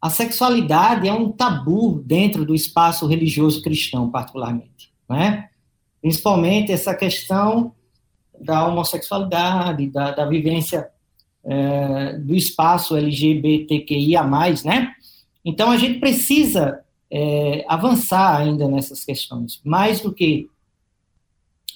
A 0.00 0.10
sexualidade 0.10 1.08
é 1.08 1.12
um 1.12 1.30
tabu 1.30 2.02
dentro 2.04 2.44
do 2.44 2.54
espaço 2.54 3.06
religioso 3.06 3.62
cristão, 3.62 4.10
particularmente, 4.10 4.92
né? 5.08 5.48
Principalmente 6.04 6.70
essa 6.70 6.94
questão 6.94 7.72
da 8.38 8.68
homossexualidade, 8.68 9.86
da, 9.86 10.10
da 10.10 10.26
vivência 10.26 10.90
é, 11.42 12.18
do 12.18 12.34
espaço 12.34 12.94
LGBTQIA+, 12.94 14.22
né? 14.66 14.92
Então, 15.42 15.70
a 15.70 15.78
gente 15.78 16.00
precisa 16.00 16.84
é, 17.10 17.64
avançar 17.66 18.38
ainda 18.38 18.68
nessas 18.68 19.02
questões, 19.02 19.62
mais 19.64 20.02
do 20.02 20.12
que 20.12 20.50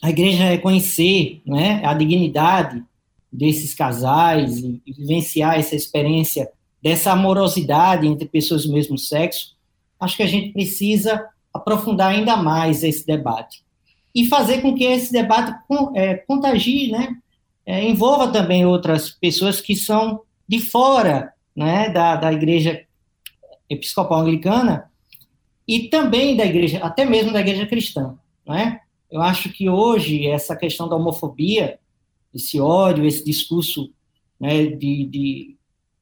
a 0.02 0.10
igreja 0.10 0.44
reconhecer 0.44 1.40
né, 1.46 1.82
a 1.82 1.94
dignidade 1.94 2.84
desses 3.32 3.72
casais 3.72 4.58
e, 4.58 4.82
e 4.86 4.92
vivenciar 4.92 5.58
essa 5.58 5.74
experiência 5.74 6.50
dessa 6.82 7.12
amorosidade 7.12 8.06
entre 8.06 8.28
pessoas 8.28 8.66
do 8.66 8.74
mesmo 8.74 8.98
sexo, 8.98 9.56
acho 9.98 10.18
que 10.18 10.22
a 10.22 10.28
gente 10.28 10.52
precisa 10.52 11.30
aprofundar 11.50 12.10
ainda 12.10 12.36
mais 12.36 12.84
esse 12.84 13.06
debate 13.06 13.66
e 14.18 14.26
fazer 14.26 14.60
com 14.60 14.74
que 14.74 14.82
esse 14.82 15.12
debate 15.12 15.54
é, 15.94 16.14
contagie, 16.16 16.90
né, 16.90 17.16
é, 17.64 17.88
envolva 17.88 18.32
também 18.32 18.66
outras 18.66 19.10
pessoas 19.10 19.60
que 19.60 19.76
são 19.76 20.22
de 20.48 20.58
fora 20.58 21.32
né, 21.54 21.88
da, 21.90 22.16
da 22.16 22.32
igreja 22.32 22.84
episcopal 23.70 24.20
anglicana 24.20 24.90
e 25.68 25.88
também 25.88 26.36
da 26.36 26.44
igreja, 26.44 26.78
até 26.78 27.04
mesmo 27.04 27.32
da 27.32 27.40
igreja 27.40 27.66
cristã, 27.66 28.18
né? 28.46 28.80
Eu 29.10 29.22
acho 29.22 29.50
que 29.50 29.70
hoje 29.70 30.26
essa 30.26 30.56
questão 30.56 30.88
da 30.88 30.96
homofobia, 30.96 31.78
esse 32.34 32.60
ódio, 32.60 33.06
esse 33.06 33.24
discurso 33.24 33.90
né, 34.38 34.66
de, 34.66 35.04
de, 35.06 35.56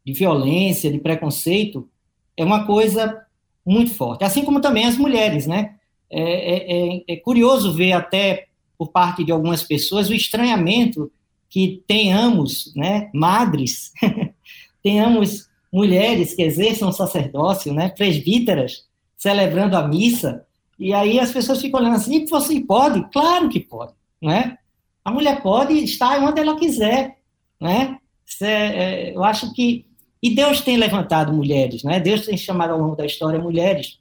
de 0.04 0.12
violência, 0.12 0.90
de 0.90 0.99
preconceito, 0.99 1.88
é 2.37 2.44
uma 2.44 2.66
coisa 2.66 3.25
muito 3.64 3.92
forte. 3.94 4.25
Assim 4.25 4.44
como 4.44 4.61
também 4.61 4.87
as 4.87 4.96
mulheres, 4.96 5.46
né? 5.46 5.75
É, 6.10 6.20
é, 6.20 6.96
é, 6.96 7.04
é 7.08 7.16
curioso 7.16 7.72
ver 7.72 7.92
até 7.92 8.46
por 8.78 8.90
parte 8.90 9.25
de 9.25 9.32
algumas 9.32 9.62
pessoas 9.62 10.08
o 10.08 10.14
estranhamento 10.14 11.10
que 11.48 11.82
tenhamos, 11.86 12.72
né, 12.75 13.10
madres, 13.14 13.92
tenhamos 14.82 15.48
mulheres 15.72 16.34
que 16.34 16.42
exerçam 16.42 16.92
sacerdócio, 16.92 17.72
né, 17.72 17.88
presbíteras, 17.88 18.84
celebrando 19.16 19.76
a 19.76 19.86
missa, 19.86 20.44
e 20.78 20.92
aí 20.92 21.18
as 21.18 21.32
pessoas 21.32 21.60
ficam 21.60 21.80
olhando 21.80 21.96
assim, 21.96 22.22
e 22.22 22.26
você 22.26 22.60
pode? 22.60 23.02
Claro 23.10 23.48
que 23.48 23.60
pode, 23.60 23.94
né? 24.20 24.58
A 25.02 25.10
mulher 25.10 25.42
pode 25.42 25.72
estar 25.72 26.22
onde 26.22 26.40
ela 26.40 26.58
quiser, 26.58 27.16
né? 27.60 27.96
É, 28.42 29.14
eu 29.14 29.25
acho 29.25 29.54
que 29.54 29.86
e 30.22 30.34
Deus 30.34 30.60
tem 30.60 30.76
levantado 30.76 31.32
mulheres, 31.32 31.82
né? 31.84 32.00
Deus 32.00 32.26
tem 32.26 32.36
chamado 32.36 32.72
ao 32.72 32.80
longo 32.80 32.96
da 32.96 33.06
história 33.06 33.38
mulheres 33.38 34.00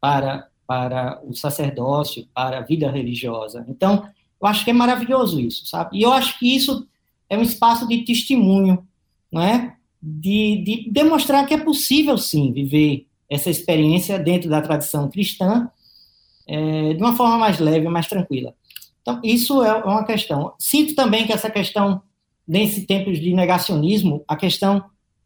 para 0.00 0.48
para 0.70 1.20
o 1.24 1.34
sacerdócio, 1.34 2.28
para 2.32 2.58
a 2.58 2.62
vida 2.62 2.88
religiosa. 2.88 3.64
Então, 3.68 4.08
eu 4.40 4.46
acho 4.46 4.64
que 4.64 4.70
é 4.70 4.72
maravilhoso 4.72 5.40
isso, 5.40 5.66
sabe? 5.66 5.98
E 5.98 6.02
eu 6.02 6.12
acho 6.12 6.38
que 6.38 6.54
isso 6.54 6.86
é 7.28 7.36
um 7.36 7.42
espaço 7.42 7.88
de 7.88 8.04
testemunho, 8.04 8.86
não 9.32 9.42
é? 9.42 9.74
de, 10.00 10.62
de 10.64 10.90
demonstrar 10.92 11.44
que 11.44 11.54
é 11.54 11.58
possível, 11.58 12.16
sim, 12.16 12.52
viver 12.52 13.08
essa 13.28 13.50
experiência 13.50 14.16
dentro 14.16 14.48
da 14.48 14.62
tradição 14.62 15.10
cristã 15.10 15.68
é, 16.46 16.94
de 16.94 17.02
uma 17.02 17.16
forma 17.16 17.36
mais 17.36 17.58
leve, 17.58 17.88
mais 17.88 18.06
tranquila. 18.06 18.54
Então, 19.02 19.20
isso 19.24 19.64
é 19.64 19.74
uma 19.84 20.04
questão. 20.04 20.54
Sinto 20.56 20.94
também 20.94 21.26
que 21.26 21.32
essa 21.32 21.50
questão, 21.50 22.00
nesse 22.46 22.86
tempo 22.86 23.12
de 23.12 23.34
negacionismo, 23.34 24.24
a 24.28 24.36
questão 24.36 24.84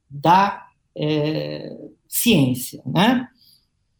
da 0.08 0.66
é, 0.96 1.76
ciência, 2.08 2.82
né? 2.86 3.28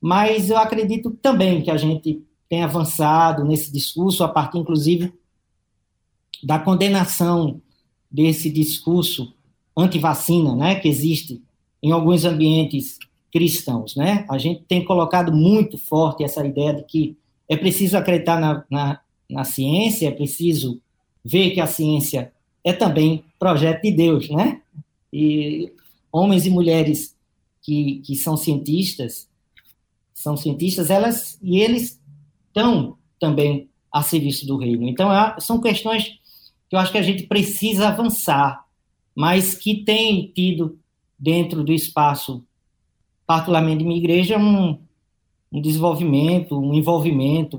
Mas 0.05 0.51
eu 0.51 0.59
acredito 0.59 1.13
também 1.13 1.63
que 1.63 1.71
a 1.71 1.79
gente 1.79 2.23
tem 2.47 2.63
avançado 2.63 3.43
nesse 3.43 3.73
discurso, 3.73 4.23
a 4.23 4.29
partir, 4.29 4.59
inclusive, 4.59 5.15
da 6.43 6.59
condenação 6.59 7.59
desse 8.13 8.51
discurso 8.51 9.33
antivacina, 9.75 10.55
né, 10.55 10.75
que 10.75 10.89
existe 10.89 11.43
em 11.83 11.91
alguns 11.91 12.27
ambientes 12.27 12.99
cristãos, 13.33 13.97
né? 13.97 14.27
A 14.29 14.37
gente 14.37 14.63
tem 14.65 14.85
colocado 14.85 15.33
muito 15.33 15.79
forte 15.79 16.23
essa 16.23 16.47
ideia 16.47 16.75
de 16.75 16.83
que 16.83 17.17
é 17.49 17.57
preciso 17.57 17.97
acreditar 17.97 18.39
na, 18.39 18.63
na, 18.71 19.01
na 19.31 19.45
ciência, 19.45 20.09
é 20.09 20.11
preciso 20.11 20.83
ver 21.25 21.53
que 21.53 21.63
a 21.63 21.67
ciência 21.67 22.31
é 22.63 22.75
também 22.75 23.25
projeto 23.39 23.81
de 23.81 23.91
Deus, 23.91 24.29
né? 24.29 24.61
E 25.11 25.73
homens 26.13 26.45
e 26.45 26.51
mulheres 26.51 27.17
que, 27.63 28.03
que 28.05 28.15
são 28.17 28.37
cientistas, 28.37 29.33
são 30.15 30.37
cientistas, 30.37 30.89
elas 30.89 31.39
e 31.43 31.59
eles 31.59 32.01
estão 32.47 32.97
também 33.21 33.69
a 33.93 34.03
serviço 34.03 34.47
do 34.47 34.57
reino. 34.57 34.89
Então, 34.89 35.13
é, 35.13 35.37
são 35.41 35.61
questões 35.61 36.19
que 36.69 36.77
eu 36.77 36.79
acho 36.79 36.93
que 36.93 36.99
a 36.99 37.03
gente 37.03 37.25
precisa 37.25 37.89
avançar 37.89 38.65
mas 39.15 39.55
que 39.55 39.85
tem 39.85 40.33
tido 40.35 40.79
dentro 41.19 41.63
do 41.63 41.73
espaço, 41.73 42.45
particularmente 43.27 43.79
de 43.79 43.85
minha 43.85 43.99
igreja, 43.99 44.37
um, 44.37 44.79
um 45.53 45.61
desenvolvimento, 45.61 46.59
um 46.59 46.75
envolvimento, 46.75 47.59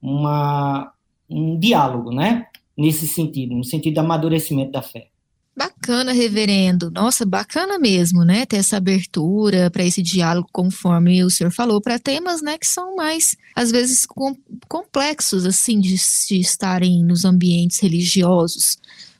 uma, 0.00 0.92
um 1.30 1.58
diálogo, 1.58 2.10
né? 2.10 2.48
Nesse 2.76 3.06
sentido, 3.06 3.54
no 3.54 3.64
sentido 3.64 3.94
do 3.94 4.00
amadurecimento 4.00 4.72
da 4.72 4.82
fé. 4.82 5.08
Bacana, 5.54 6.12
reverendo. 6.12 6.90
Nossa, 6.90 7.26
bacana 7.26 7.78
mesmo, 7.78 8.24
né? 8.24 8.46
Ter 8.46 8.56
essa 8.56 8.78
abertura 8.78 9.70
para 9.70 9.84
esse 9.84 10.00
diálogo, 10.00 10.48
conforme 10.50 11.22
o 11.22 11.28
senhor 11.30 11.50
falou, 11.50 11.80
para 11.80 11.98
temas, 11.98 12.40
né, 12.40 12.56
que 12.56 12.66
são 12.66 12.96
mais, 12.96 13.36
às 13.54 13.70
vezes, 13.70 14.06
com, 14.06 14.34
complexos, 14.66 15.44
assim, 15.44 15.78
de, 15.78 15.94
de 15.94 16.40
estarem 16.40 17.04
nos 17.04 17.26
ambientes 17.26 17.78
religiosos. 17.80 18.78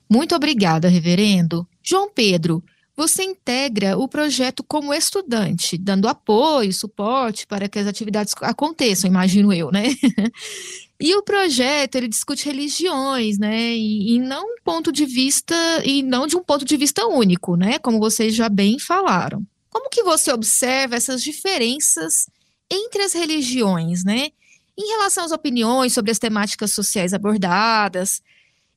Muito 0.08 0.34
obrigada, 0.34 0.88
reverendo. 0.88 1.68
João 1.82 2.10
Pedro, 2.10 2.64
você 2.96 3.24
integra 3.24 3.98
o 3.98 4.08
projeto 4.08 4.62
como 4.62 4.94
estudante, 4.94 5.76
dando 5.76 6.08
apoio, 6.08 6.72
suporte 6.72 7.46
para 7.46 7.68
que 7.68 7.78
as 7.78 7.86
atividades 7.86 8.34
aconteçam, 8.40 9.08
imagino 9.08 9.52
eu, 9.52 9.70
né? 9.70 9.84
e 11.02 11.16
o 11.16 11.22
projeto 11.22 11.96
ele 11.96 12.06
discute 12.06 12.46
religiões, 12.46 13.36
né? 13.36 13.74
E, 13.74 14.14
e, 14.14 14.20
não 14.20 14.44
um 14.44 14.56
ponto 14.62 14.92
de 14.92 15.04
vista 15.04 15.54
e 15.84 16.00
não 16.00 16.28
de 16.28 16.36
um 16.36 16.44
ponto 16.44 16.64
de 16.64 16.76
vista 16.76 17.04
único, 17.08 17.56
né? 17.56 17.80
Como 17.80 17.98
vocês 17.98 18.32
já 18.32 18.48
bem 18.48 18.78
falaram. 18.78 19.44
Como 19.68 19.90
que 19.90 20.04
você 20.04 20.32
observa 20.32 20.94
essas 20.94 21.20
diferenças 21.20 22.26
entre 22.70 23.02
as 23.02 23.14
religiões, 23.14 24.04
né? 24.04 24.28
Em 24.78 24.86
relação 24.92 25.24
às 25.24 25.32
opiniões 25.32 25.92
sobre 25.92 26.12
as 26.12 26.20
temáticas 26.20 26.72
sociais 26.72 27.12
abordadas, 27.12 28.22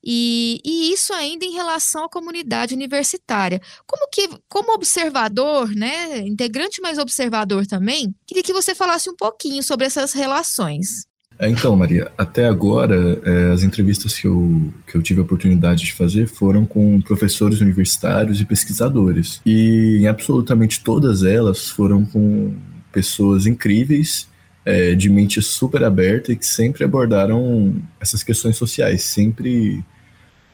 e, 0.04 0.62
e, 0.66 0.94
isso 0.94 1.14
ainda 1.14 1.46
em 1.46 1.54
relação 1.54 2.06
à 2.06 2.10
comunidade 2.10 2.74
universitária. 2.74 3.62
Como 3.86 4.08
que, 4.10 4.30
como 4.50 4.74
observador, 4.74 5.70
né, 5.76 6.20
integrante 6.20 6.82
mais 6.82 6.98
observador 6.98 7.68
também, 7.68 8.16
queria 8.26 8.44
que 8.44 8.54
você 8.54 8.74
falasse 8.74 9.10
um 9.10 9.16
pouquinho 9.16 9.62
sobre 9.62 9.86
essas 9.86 10.12
relações. 10.14 11.06
É, 11.38 11.50
então, 11.50 11.76
Maria, 11.76 12.12
até 12.18 12.46
agora, 12.46 13.20
é, 13.26 13.52
as 13.52 13.64
entrevistas 13.64 14.18
que 14.18 14.26
eu, 14.26 14.74
que 14.88 14.96
eu 14.96 15.02
tive 15.02 15.20
a 15.20 15.24
oportunidade 15.24 15.84
de 15.84 15.94
fazer 15.94 16.28
foram 16.28 16.66
com 16.66 17.02
professores 17.02 17.60
universitários 17.60 18.40
e 18.40 18.46
pesquisadores. 18.46 19.42
E 19.46 19.98
em 20.02 20.08
absolutamente 20.08 20.82
todas 20.82 21.24
elas 21.24 21.70
foram 21.70 22.06
com 22.06 22.54
pessoas 22.92 23.46
incríveis 23.46 24.30
é, 24.64 24.96
de 24.96 25.10
mente 25.10 25.42
super 25.42 25.84
aberta 25.84 26.32
e 26.32 26.36
que 26.38 26.46
sempre 26.46 26.84
abordaram 26.86 27.76
essas 28.00 28.24
questões 28.24 28.56
sociais, 28.56 29.04
sempre 29.04 29.84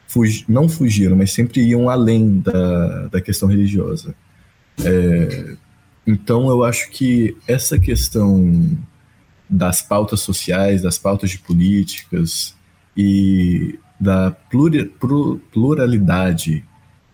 fugi, 0.08 0.44
não 0.50 0.68
fugiram, 0.68 1.16
mas 1.16 1.32
sempre 1.32 1.62
iam 1.62 1.90
além 1.90 2.40
da, 2.40 3.08
da 3.08 3.22
questão 3.22 3.48
religiosa. 3.48 4.16
É, 4.84 5.56
então, 6.08 6.50
eu 6.50 6.64
acho 6.64 6.90
que 6.90 7.38
essa 7.48 7.78
questão 7.78 8.76
das 9.52 9.82
pautas 9.82 10.22
sociais, 10.22 10.82
das 10.82 10.98
pautas 10.98 11.30
de 11.30 11.38
políticas 11.38 12.56
e 12.96 13.78
da 14.00 14.32
pluralidade 15.52 16.64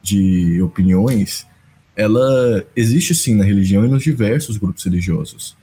de 0.04 0.62
opiniões, 0.62 1.48
ela 1.96 2.64
existe 2.76 3.16
sim 3.16 3.36
na 3.36 3.44
religião 3.44 3.84
e 3.84 3.90
nos 3.90 4.04
diversos 4.04 4.56
grupos 4.56 4.84
religiosos. 4.86 5.58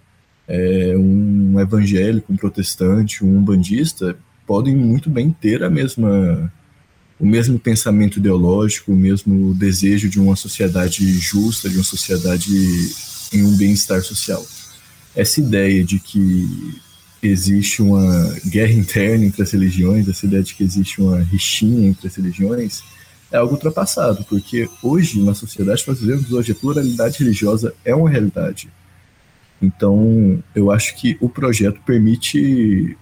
É, 0.49 0.95
um 0.99 1.59
evangélico, 1.59 2.33
um 2.33 2.37
protestante, 2.37 3.25
um 3.25 3.39
umbandista 3.39 4.17
podem 4.47 4.77
muito 4.77 5.09
bem 5.09 5.31
ter 5.31 5.63
a 5.63 5.71
mesma 5.71 6.53
o 7.19 7.25
mesmo 7.25 7.59
pensamento 7.59 8.19
ideológico, 8.19 8.93
o 8.93 8.97
mesmo 8.97 9.55
desejo 9.55 10.11
de 10.11 10.21
uma 10.21 10.35
sociedade 10.35 11.07
justa, 11.21 11.71
de 11.71 11.77
uma 11.77 11.85
sociedade 11.85 12.51
em 13.33 13.45
um 13.45 13.57
bem-estar 13.57 14.03
social. 14.03 14.45
Essa 15.15 15.41
ideia 15.41 15.85
de 15.85 15.99
que 15.99 16.81
existe 17.23 17.81
uma 17.81 18.35
guerra 18.47 18.73
interna 18.73 19.25
entre 19.25 19.43
as 19.43 19.51
religiões, 19.53 20.09
essa 20.09 20.27
ideia 20.27 20.43
de 20.43 20.55
que 20.55 20.65
existe 20.65 21.01
uma 21.01 21.21
rixinha 21.21 21.89
entre 21.89 22.09
as 22.09 22.15
religiões, 22.15 22.83
é 23.31 23.37
algo 23.37 23.55
ultrapassado, 23.55 24.25
porque 24.29 24.69
hoje, 24.83 25.21
na 25.23 25.35
sociedade 25.35 25.83
que 25.83 25.91
nós 25.91 26.01
vivemos 26.01 26.33
hoje, 26.33 26.53
a 26.53 26.55
pluralidade 26.55 27.19
religiosa 27.19 27.75
é 27.85 27.95
uma 27.95 28.09
realidade. 28.09 28.69
Então, 29.61 30.43
eu 30.55 30.71
acho 30.71 30.95
que 30.97 31.17
o 31.21 31.29
projeto 31.29 31.81
permite 31.87 32.97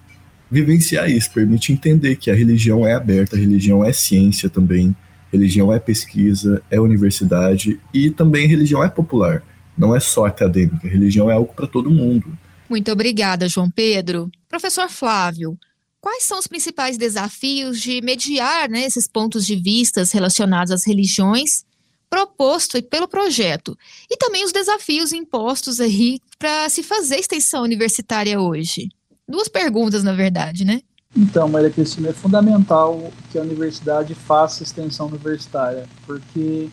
vivenciar 0.51 1.11
isso, 1.11 1.31
permite 1.33 1.73
entender 1.73 2.17
que 2.17 2.31
a 2.31 2.35
religião 2.35 2.87
é 2.87 2.95
aberta, 2.95 3.37
a 3.37 3.39
religião 3.39 3.85
é 3.85 3.93
ciência 3.93 4.49
também, 4.49 4.95
religião 5.33 5.73
é 5.73 5.79
pesquisa, 5.79 6.63
é 6.71 6.79
universidade 6.79 7.81
e 7.93 8.11
também 8.11 8.47
religião 8.47 8.85
é 8.85 8.89
popular, 8.89 9.43
não 9.77 9.95
é 9.95 10.01
só 10.01 10.27
acadêmica, 10.27 10.89
religião 10.89 11.31
é 11.31 11.35
algo 11.35 11.53
para 11.55 11.67
todo 11.67 11.91
mundo. 11.91 12.37
Muito 12.69 12.91
obrigada, 12.91 13.49
João 13.49 13.71
Pedro. 13.71 14.31
Professor 14.49 14.89
Flávio, 14.89 15.59
quais 16.01 16.25
são 16.25 16.39
os 16.39 16.47
principais 16.47 16.97
desafios 16.97 17.81
de 17.81 18.01
mediar 18.01 18.69
né, 18.69 18.85
esses 18.85 19.07
pontos 19.07 19.47
de 19.47 19.57
vistas 19.57 20.11
relacionados 20.13 20.73
às 20.73 20.87
religiões 20.87 21.65
proposto 22.11 22.83
pelo 22.83 23.09
projeto 23.09 23.77
e 24.11 24.19
também 24.19 24.45
os 24.45 24.53
desafios 24.53 25.15
impostos 25.15 25.81
aí 25.81 26.19
para 26.39 26.69
se 26.69 26.83
fazer 26.83 27.17
extensão 27.17 27.63
universitária 27.63 28.39
hoje? 28.39 28.89
Duas 29.27 29.49
perguntas, 29.49 30.05
na 30.05 30.13
verdade, 30.13 30.65
né? 30.65 30.83
Então, 31.17 31.49
Maria 31.49 31.71
Cristina, 31.71 32.09
é 32.09 32.13
fundamental 32.13 33.11
que 33.31 33.39
a 33.39 33.43
universidade 33.43 34.15
faça 34.15 34.63
extensão 34.63 35.07
universitária, 35.07 35.87
porque 36.07 36.69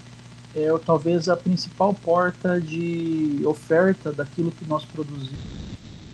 é 0.55 0.67
talvez 0.85 1.29
a 1.29 1.37
principal 1.37 1.93
porta 1.93 2.59
de 2.59 3.41
oferta 3.45 4.11
daquilo 4.11 4.51
que 4.51 4.65
nós 4.67 4.83
produzimos 4.85 5.39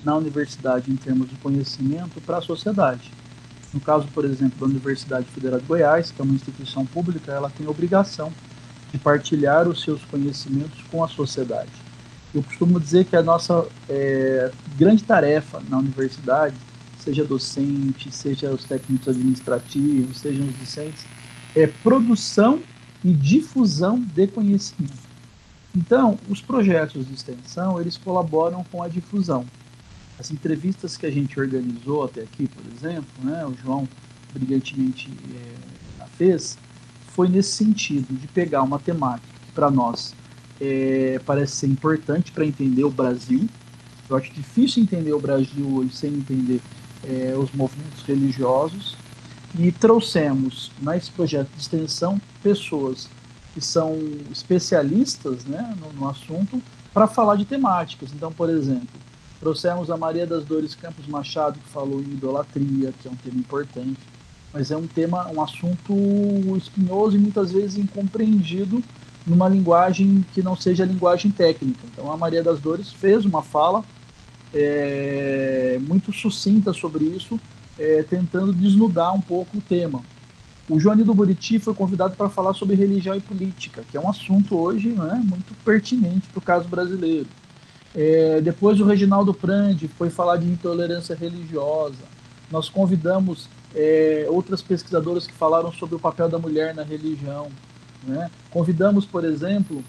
na 0.03 0.15
universidade 0.15 0.91
em 0.91 0.95
termos 0.95 1.29
de 1.29 1.35
conhecimento 1.37 2.21
para 2.21 2.37
a 2.37 2.41
sociedade. 2.41 3.11
No 3.73 3.79
caso, 3.79 4.07
por 4.13 4.23
exemplo, 4.23 4.59
da 4.59 4.65
Universidade 4.65 5.25
Federal 5.25 5.59
de 5.59 5.65
Goiás, 5.65 6.11
que 6.11 6.21
é 6.21 6.23
uma 6.23 6.33
instituição 6.33 6.85
pública, 6.85 7.31
ela 7.31 7.49
tem 7.49 7.67
obrigação 7.67 8.31
de 8.91 8.97
partilhar 8.97 9.67
os 9.67 9.81
seus 9.81 10.03
conhecimentos 10.05 10.81
com 10.91 11.03
a 11.03 11.07
sociedade. 11.07 11.71
Eu 12.33 12.43
costumo 12.43 12.79
dizer 12.79 13.05
que 13.05 13.15
a 13.15 13.23
nossa 13.23 13.65
é, 13.89 14.51
grande 14.77 15.03
tarefa 15.03 15.61
na 15.67 15.77
universidade, 15.77 16.55
seja 16.99 17.23
docente, 17.23 18.11
seja 18.13 18.49
os 18.51 18.63
técnicos 18.63 19.07
administrativos, 19.07 20.19
sejam 20.19 20.45
os 20.45 20.59
discentes, 20.59 21.05
é 21.55 21.67
produção 21.67 22.61
e 23.05 23.13
difusão 23.13 23.99
de 23.99 24.25
conhecimento. 24.25 25.05
Então, 25.75 26.17
os 26.27 26.41
projetos 26.41 27.07
de 27.07 27.13
extensão, 27.13 27.79
eles 27.79 27.97
colaboram 27.97 28.65
com 28.71 28.81
a 28.81 28.87
difusão. 28.87 29.45
As 30.17 30.31
entrevistas 30.31 30.97
que 30.97 31.05
a 31.05 31.11
gente 31.11 31.39
organizou 31.39 32.03
até 32.03 32.21
aqui, 32.21 32.47
por 32.47 32.63
exemplo, 32.73 33.05
né, 33.21 33.45
o 33.45 33.53
João 33.53 33.87
brilhantemente 34.33 35.11
é, 35.35 36.05
fez, 36.17 36.57
foi 37.09 37.29
nesse 37.29 37.51
sentido, 37.51 38.07
de 38.19 38.27
pegar 38.27 38.63
uma 38.63 38.79
temática 38.79 39.27
que 39.45 39.51
para 39.51 39.69
nós 39.69 40.15
é, 40.59 41.21
parece 41.25 41.57
ser 41.57 41.67
importante 41.67 42.31
para 42.31 42.43
entender 42.43 42.85
o 42.85 42.89
Brasil. 42.89 43.47
Eu 44.09 44.15
acho 44.15 44.33
difícil 44.33 44.81
entender 44.81 45.13
o 45.13 45.19
Brasil 45.19 45.67
hoje 45.67 45.95
sem 45.95 46.11
entender 46.11 46.59
é, 47.03 47.35
os 47.37 47.51
movimentos 47.51 48.01
religiosos. 48.03 48.97
E 49.57 49.71
trouxemos 49.71 50.71
nesse 50.81 51.11
projeto 51.11 51.49
de 51.55 51.61
extensão 51.61 52.19
pessoas 52.43 53.09
que 53.53 53.61
são 53.61 53.97
especialistas 54.31 55.45
né, 55.45 55.75
no, 55.79 55.93
no 55.93 56.09
assunto 56.09 56.61
para 56.93 57.07
falar 57.07 57.35
de 57.37 57.45
temáticas. 57.45 58.11
Então, 58.13 58.31
por 58.31 58.49
exemplo, 58.49 58.99
Trouxemos 59.39 59.91
a 59.91 59.97
Maria 59.97 60.25
das 60.25 60.43
Dores 60.45 60.73
Campos 60.73 61.05
Machado, 61.07 61.59
que 61.59 61.69
falou 61.69 61.99
em 61.99 62.13
idolatria, 62.13 62.93
que 62.99 63.07
é 63.07 63.11
um 63.11 63.15
tema 63.15 63.37
importante, 63.37 63.99
mas 64.51 64.71
é 64.71 64.77
um 64.77 64.87
tema, 64.87 65.29
um 65.31 65.41
assunto 65.41 65.93
espinhoso 66.57 67.15
e 67.15 67.19
muitas 67.19 67.51
vezes 67.51 67.77
incompreendido 67.77 68.81
numa 69.23 69.49
linguagem 69.49 70.25
que 70.33 70.41
não 70.41 70.55
seja 70.55 70.85
linguagem 70.85 71.29
técnica. 71.29 71.81
Então 71.91 72.11
a 72.11 72.17
Maria 72.17 72.41
das 72.41 72.59
Dores 72.59 72.91
fez 72.91 73.25
uma 73.25 73.43
fala 73.43 73.83
é, 74.53 75.79
muito 75.81 76.13
sucinta 76.13 76.71
sobre 76.73 77.03
isso, 77.03 77.39
é, 77.77 78.03
tentando 78.03 78.53
desnudar 78.53 79.13
um 79.13 79.21
pouco 79.21 79.57
o 79.57 79.61
tema. 79.61 80.01
O 80.67 80.79
Joane 80.79 81.03
do 81.03 81.13
Buriti 81.13 81.59
foi 81.59 81.75
convidado 81.75 82.15
para 82.15 82.27
falar 82.27 82.53
sobre 82.53 82.75
religião 82.75 83.15
e 83.15 83.21
política, 83.21 83.83
que 83.89 83.95
é 83.95 84.01
um 84.01 84.09
assunto 84.09 84.57
hoje 84.57 84.89
né, 84.89 85.21
muito 85.23 85.53
pertinente 85.63 86.27
para 86.29 86.39
o 86.39 86.41
caso 86.41 86.67
brasileiro. 86.67 87.27
É, 87.93 88.41
depois 88.41 88.79
o 88.79 88.85
Reginaldo 88.85 89.33
Prandi 89.33 89.87
foi 89.87 90.09
falar 90.09 90.37
de 90.37 90.47
intolerância 90.47 91.15
religiosa. 91.15 92.03
Nós 92.51 92.67
convidamos 92.67 93.47
é, 93.75 94.25
outras 94.29 94.61
pesquisadoras 94.61 95.27
que 95.27 95.33
falaram 95.33 95.71
sobre 95.71 95.95
o 95.95 95.99
papel 95.99 96.27
da 96.27 96.39
mulher 96.39 96.73
na 96.73 96.83
religião. 96.83 97.47
Né? 98.03 98.29
Convidamos, 98.49 99.05
por 99.05 99.23
exemplo, 99.23 99.83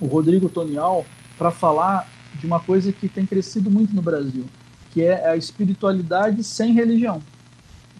o 0.00 0.06
Rodrigo 0.06 0.48
Tonial 0.48 1.06
para 1.38 1.50
falar 1.50 2.08
de 2.34 2.46
uma 2.46 2.60
coisa 2.60 2.92
que 2.92 3.08
tem 3.08 3.24
crescido 3.24 3.70
muito 3.70 3.94
no 3.94 4.02
Brasil, 4.02 4.46
que 4.92 5.02
é 5.02 5.28
a 5.28 5.36
espiritualidade 5.36 6.44
sem 6.44 6.72
religião. 6.72 7.22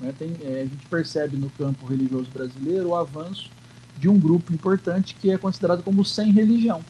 Né? 0.00 0.12
Tem, 0.18 0.36
é, 0.42 0.62
a 0.62 0.64
gente 0.64 0.86
percebe 0.86 1.36
no 1.36 1.50
campo 1.50 1.86
religioso 1.86 2.30
brasileiro 2.32 2.88
o 2.88 2.96
avanço 2.96 3.50
de 3.98 4.08
um 4.08 4.18
grupo 4.18 4.52
importante 4.52 5.16
que 5.20 5.30
é 5.30 5.38
considerado 5.38 5.82
como 5.82 6.04
sem 6.04 6.32
religião 6.32 6.82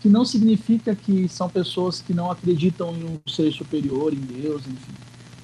que 0.00 0.08
não 0.08 0.24
significa 0.24 0.94
que 0.94 1.28
são 1.28 1.48
pessoas 1.48 2.00
que 2.00 2.14
não 2.14 2.30
acreditam 2.30 2.94
em 2.94 3.04
um 3.04 3.18
ser 3.26 3.52
superior, 3.52 4.12
em 4.12 4.20
Deus, 4.20 4.62
enfim, 4.66 4.92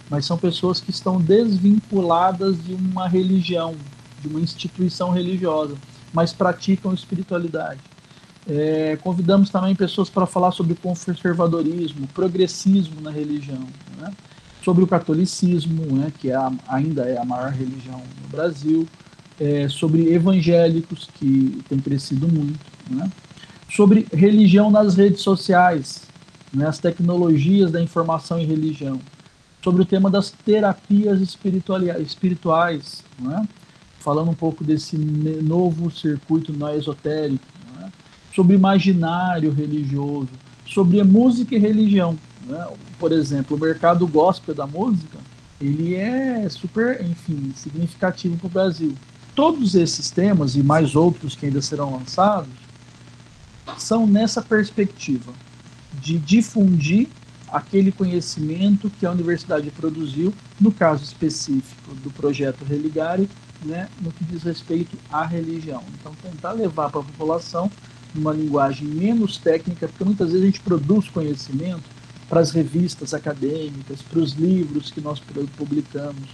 mas 0.09 0.25
são 0.25 0.39
pessoas 0.39 0.81
que 0.81 0.91
estão 0.91 1.21
desvinculadas 1.21 2.63
de 2.63 2.75
uma 2.75 3.09
religião, 3.09 3.75
de 4.21 4.29
uma 4.29 4.41
instituição 4.41 5.11
religiosa, 5.11 5.77
mas 6.13 6.33
praticam 6.33 6.95
espiritualidade. 6.95 7.81
É, 8.47 8.99
convidamos 9.03 9.49
também 9.49 9.75
pessoas 9.75 10.11
para 10.11 10.27
falar 10.27 10.53
sobre 10.53 10.75
conservadorismo, 10.75 12.07
progressismo 12.09 13.01
na 13.01 13.11
religião, 13.11 13.67
né? 13.99 14.13
sobre 14.63 14.83
o 14.83 14.87
catolicismo, 14.87 15.95
né, 15.95 16.11
que 16.19 16.31
é 16.31 16.35
a, 16.35 16.51
ainda 16.69 17.03
é 17.03 17.19
a 17.19 17.25
maior 17.25 17.51
religião 17.51 18.03
no 18.23 18.29
Brasil, 18.29 18.89
é, 19.39 19.69
sobre 19.69 20.13
evangélicos, 20.13 21.09
que 21.15 21.63
tem 21.69 21.79
crescido 21.79 22.27
muito, 22.27 22.59
né? 22.89 23.11
sobre 23.71 24.07
religião 24.13 24.71
nas 24.71 24.95
redes 24.95 25.21
sociais, 25.21 26.03
né, 26.53 26.67
as 26.67 26.79
tecnologias 26.79 27.73
da 27.73 27.83
informação 27.83 28.39
e 28.39 28.45
religião, 28.45 29.01
sobre 29.63 29.83
o 29.83 29.85
tema 29.85 30.11
das 30.11 30.31
terapias 30.31 31.21
espirituais, 31.21 33.03
né, 33.19 33.47
falando 33.99 34.31
um 34.31 34.35
pouco 34.35 34.63
desse 34.63 34.97
novo 34.97 35.91
circuito 35.91 36.53
não 36.53 36.75
esotérico, 36.75 37.45
sobre 38.35 38.57
imaginário 38.57 39.53
religioso, 39.53 40.29
sobre 40.67 41.03
música 41.03 41.55
e 41.55 41.59
religião. 41.59 42.19
Né, 42.47 42.67
por 42.99 43.13
exemplo, 43.13 43.57
o 43.57 43.61
mercado 43.61 44.07
gospel 44.07 44.55
da 44.55 44.67
música, 44.67 45.19
ele 45.61 45.95
é 45.95 46.49
super, 46.49 47.01
enfim, 47.05 47.53
significativo 47.55 48.37
para 48.37 48.47
o 48.47 48.51
Brasil. 48.51 48.95
Todos 49.35 49.75
esses 49.75 50.11
temas 50.11 50.57
e 50.57 50.63
mais 50.63 50.95
outros 50.95 51.35
que 51.35 51.47
ainda 51.47 51.63
serão 51.63 51.93
lançados 51.93 52.53
são 53.79 54.07
nessa 54.07 54.43
perspectiva 54.43 55.33
de 56.01 56.19
difundir 56.19 57.09
aquele 57.49 57.93
conhecimento 57.93 58.91
que 58.91 59.07
a 59.07 59.11
universidade 59.11 59.71
produziu, 59.71 60.35
no 60.61 60.73
caso 60.73 61.05
específico 61.05 61.95
do 62.03 62.11
projeto 62.11 62.65
Religare, 62.65 63.29
né, 63.65 63.89
no 64.01 64.11
que 64.11 64.25
diz 64.25 64.43
respeito 64.43 64.97
à 65.11 65.25
religião. 65.25 65.83
Então, 65.99 66.13
tentar 66.21 66.53
levar 66.53 66.91
para 66.91 67.01
a 67.01 67.05
população 67.05 67.71
uma 68.15 68.33
linguagem 68.33 68.87
menos 68.87 69.39
técnica, 69.39 69.89
porque 69.89 70.05
muitas 70.05 70.29
vezes 70.29 70.43
a 70.43 70.47
gente 70.47 70.61
produz 70.61 71.09
conhecimento 71.09 71.83
para 72.29 72.41
as 72.41 72.51
revistas 72.51 73.13
acadêmicas, 73.13 74.01
para 74.03 74.19
os 74.19 74.33
livros 74.33 74.91
que 74.91 75.01
nós 75.01 75.21
publicamos, 75.57 76.29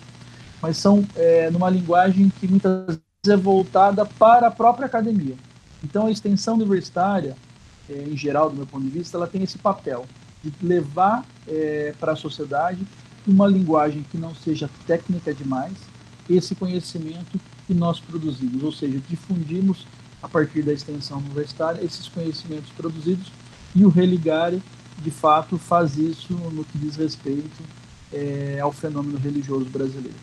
mas 0.62 0.76
são 0.76 1.04
é, 1.16 1.50
numa 1.50 1.70
linguagem 1.70 2.30
que 2.38 2.46
muitas 2.46 2.86
vezes 2.86 3.02
é 3.28 3.36
voltada 3.36 4.04
para 4.04 4.48
a 4.48 4.50
própria 4.50 4.86
academia. 4.86 5.34
Então, 5.82 6.06
a 6.06 6.10
extensão 6.10 6.54
universitária, 6.54 7.36
é, 7.88 8.04
em 8.04 8.16
geral, 8.16 8.50
do 8.50 8.56
meu 8.56 8.66
ponto 8.66 8.84
de 8.84 8.90
vista, 8.90 9.16
ela 9.16 9.26
tem 9.26 9.42
esse 9.42 9.58
papel 9.58 10.06
de 10.42 10.52
levar 10.62 11.24
é, 11.48 11.94
para 11.98 12.12
a 12.12 12.16
sociedade 12.16 12.86
uma 13.26 13.46
linguagem 13.46 14.04
que 14.10 14.16
não 14.16 14.34
seja 14.34 14.70
técnica 14.86 15.32
demais, 15.34 15.74
esse 16.28 16.54
conhecimento 16.54 17.40
que 17.66 17.74
nós 17.74 18.00
produzimos, 18.00 18.62
ou 18.62 18.72
seja, 18.72 19.00
difundimos 19.08 19.86
a 20.22 20.28
partir 20.28 20.62
da 20.62 20.72
extensão 20.72 21.18
universitária 21.18 21.84
esses 21.84 22.08
conhecimentos 22.08 22.70
produzidos 22.70 23.32
e 23.74 23.84
o 23.84 23.88
Religare, 23.88 24.62
de 24.98 25.10
fato, 25.10 25.56
faz 25.56 25.96
isso 25.96 26.32
no 26.34 26.64
que 26.64 26.78
diz 26.78 26.96
respeito 26.96 27.62
é, 28.12 28.58
ao 28.60 28.72
fenômeno 28.72 29.18
religioso 29.18 29.66
brasileiro. 29.66 30.16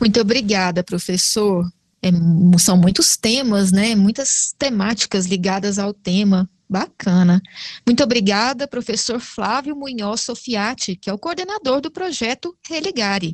Muito 0.00 0.20
obrigada, 0.20 0.82
professor. 0.82 1.64
É, 2.02 2.10
são 2.58 2.76
muitos 2.76 3.16
temas, 3.16 3.72
né? 3.72 3.94
Muitas 3.94 4.54
temáticas 4.58 5.26
ligadas 5.26 5.78
ao 5.78 5.92
tema. 5.92 6.48
Bacana. 6.68 7.40
Muito 7.86 8.02
obrigada, 8.02 8.66
professor 8.66 9.20
Flávio 9.20 9.76
Munhoz 9.76 10.22
Sofiati, 10.22 10.96
que 10.96 11.08
é 11.08 11.12
o 11.12 11.18
coordenador 11.18 11.80
do 11.80 11.92
projeto 11.92 12.56
Religare. 12.68 13.32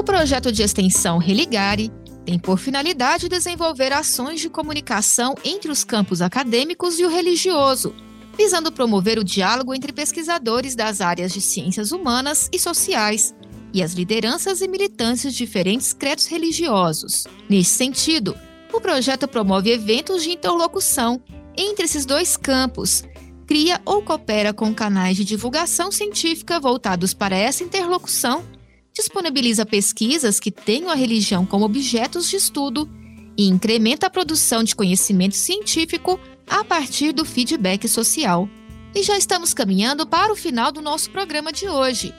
O 0.00 0.02
projeto 0.02 0.50
de 0.50 0.62
extensão 0.62 1.18
Religare 1.18 1.92
tem 2.24 2.38
por 2.38 2.58
finalidade 2.58 3.28
desenvolver 3.28 3.92
ações 3.92 4.40
de 4.40 4.48
comunicação 4.48 5.34
entre 5.44 5.70
os 5.70 5.84
campos 5.84 6.22
acadêmicos 6.22 6.98
e 6.98 7.04
o 7.04 7.10
religioso, 7.10 7.94
visando 8.34 8.72
promover 8.72 9.18
o 9.18 9.22
diálogo 9.22 9.74
entre 9.74 9.92
pesquisadores 9.92 10.74
das 10.74 11.02
áreas 11.02 11.34
de 11.34 11.42
ciências 11.42 11.92
humanas 11.92 12.48
e 12.50 12.58
sociais 12.58 13.34
e 13.74 13.82
as 13.82 13.92
lideranças 13.92 14.62
e 14.62 14.68
militantes 14.68 15.20
de 15.30 15.36
diferentes 15.36 15.92
credos 15.92 16.24
religiosos. 16.24 17.26
Nesse 17.46 17.72
sentido, 17.72 18.34
o 18.72 18.80
projeto 18.80 19.28
promove 19.28 19.70
eventos 19.70 20.22
de 20.22 20.30
interlocução 20.30 21.20
entre 21.54 21.84
esses 21.84 22.06
dois 22.06 22.38
campos, 22.38 23.04
cria 23.46 23.78
ou 23.84 24.00
coopera 24.00 24.54
com 24.54 24.74
canais 24.74 25.14
de 25.14 25.26
divulgação 25.26 25.92
científica 25.92 26.58
voltados 26.58 27.12
para 27.12 27.36
essa 27.36 27.62
interlocução, 27.62 28.42
disponibiliza 28.92 29.66
pesquisas 29.66 30.40
que 30.40 30.50
tenham 30.50 30.90
a 30.90 30.94
religião 30.94 31.46
como 31.46 31.64
objetos 31.64 32.28
de 32.28 32.36
estudo 32.36 32.88
e 33.36 33.46
incrementa 33.48 34.06
a 34.06 34.10
produção 34.10 34.62
de 34.62 34.74
conhecimento 34.76 35.36
científico 35.36 36.18
a 36.46 36.64
partir 36.64 37.12
do 37.12 37.24
feedback 37.24 37.88
social. 37.88 38.48
E 38.94 39.02
já 39.02 39.16
estamos 39.16 39.54
caminhando 39.54 40.06
para 40.06 40.32
o 40.32 40.36
final 40.36 40.72
do 40.72 40.82
nosso 40.82 41.10
programa 41.10 41.52
de 41.52 41.68
hoje. 41.68 42.12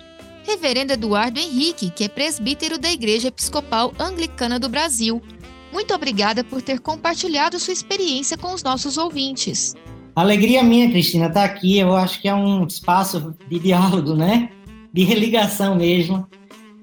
Reverendo 0.44 0.94
Eduardo 0.94 1.40
Henrique, 1.40 1.92
que 1.92 2.06
é 2.06 2.08
presbítero 2.08 2.80
da 2.80 2.92
Igreja 2.92 3.28
Episcopal 3.28 3.94
Anglicana 4.00 4.58
do 4.58 4.70
Brasil. 4.70 5.22
Muito 5.72 5.94
obrigada 5.94 6.44
por 6.44 6.62
ter 6.62 6.80
compartilhado 6.80 7.60
sua 7.60 7.74
experiência 7.74 8.38
com 8.38 8.54
os 8.54 8.64
nossos 8.64 8.98
ouvintes. 8.98 9.76
Alegria 10.16 10.64
minha, 10.64 10.90
Cristina, 10.90 11.28
estar 11.28 11.48
tá 11.48 11.54
aqui. 11.54 11.78
Eu 11.78 11.96
acho 11.96 12.20
que 12.20 12.28
é 12.28 12.34
um 12.34 12.66
espaço 12.66 13.36
de 13.48 13.60
diálogo, 13.60 14.14
né? 14.16 14.50
De 14.92 15.04
religação 15.04 15.76
mesmo. 15.76 16.28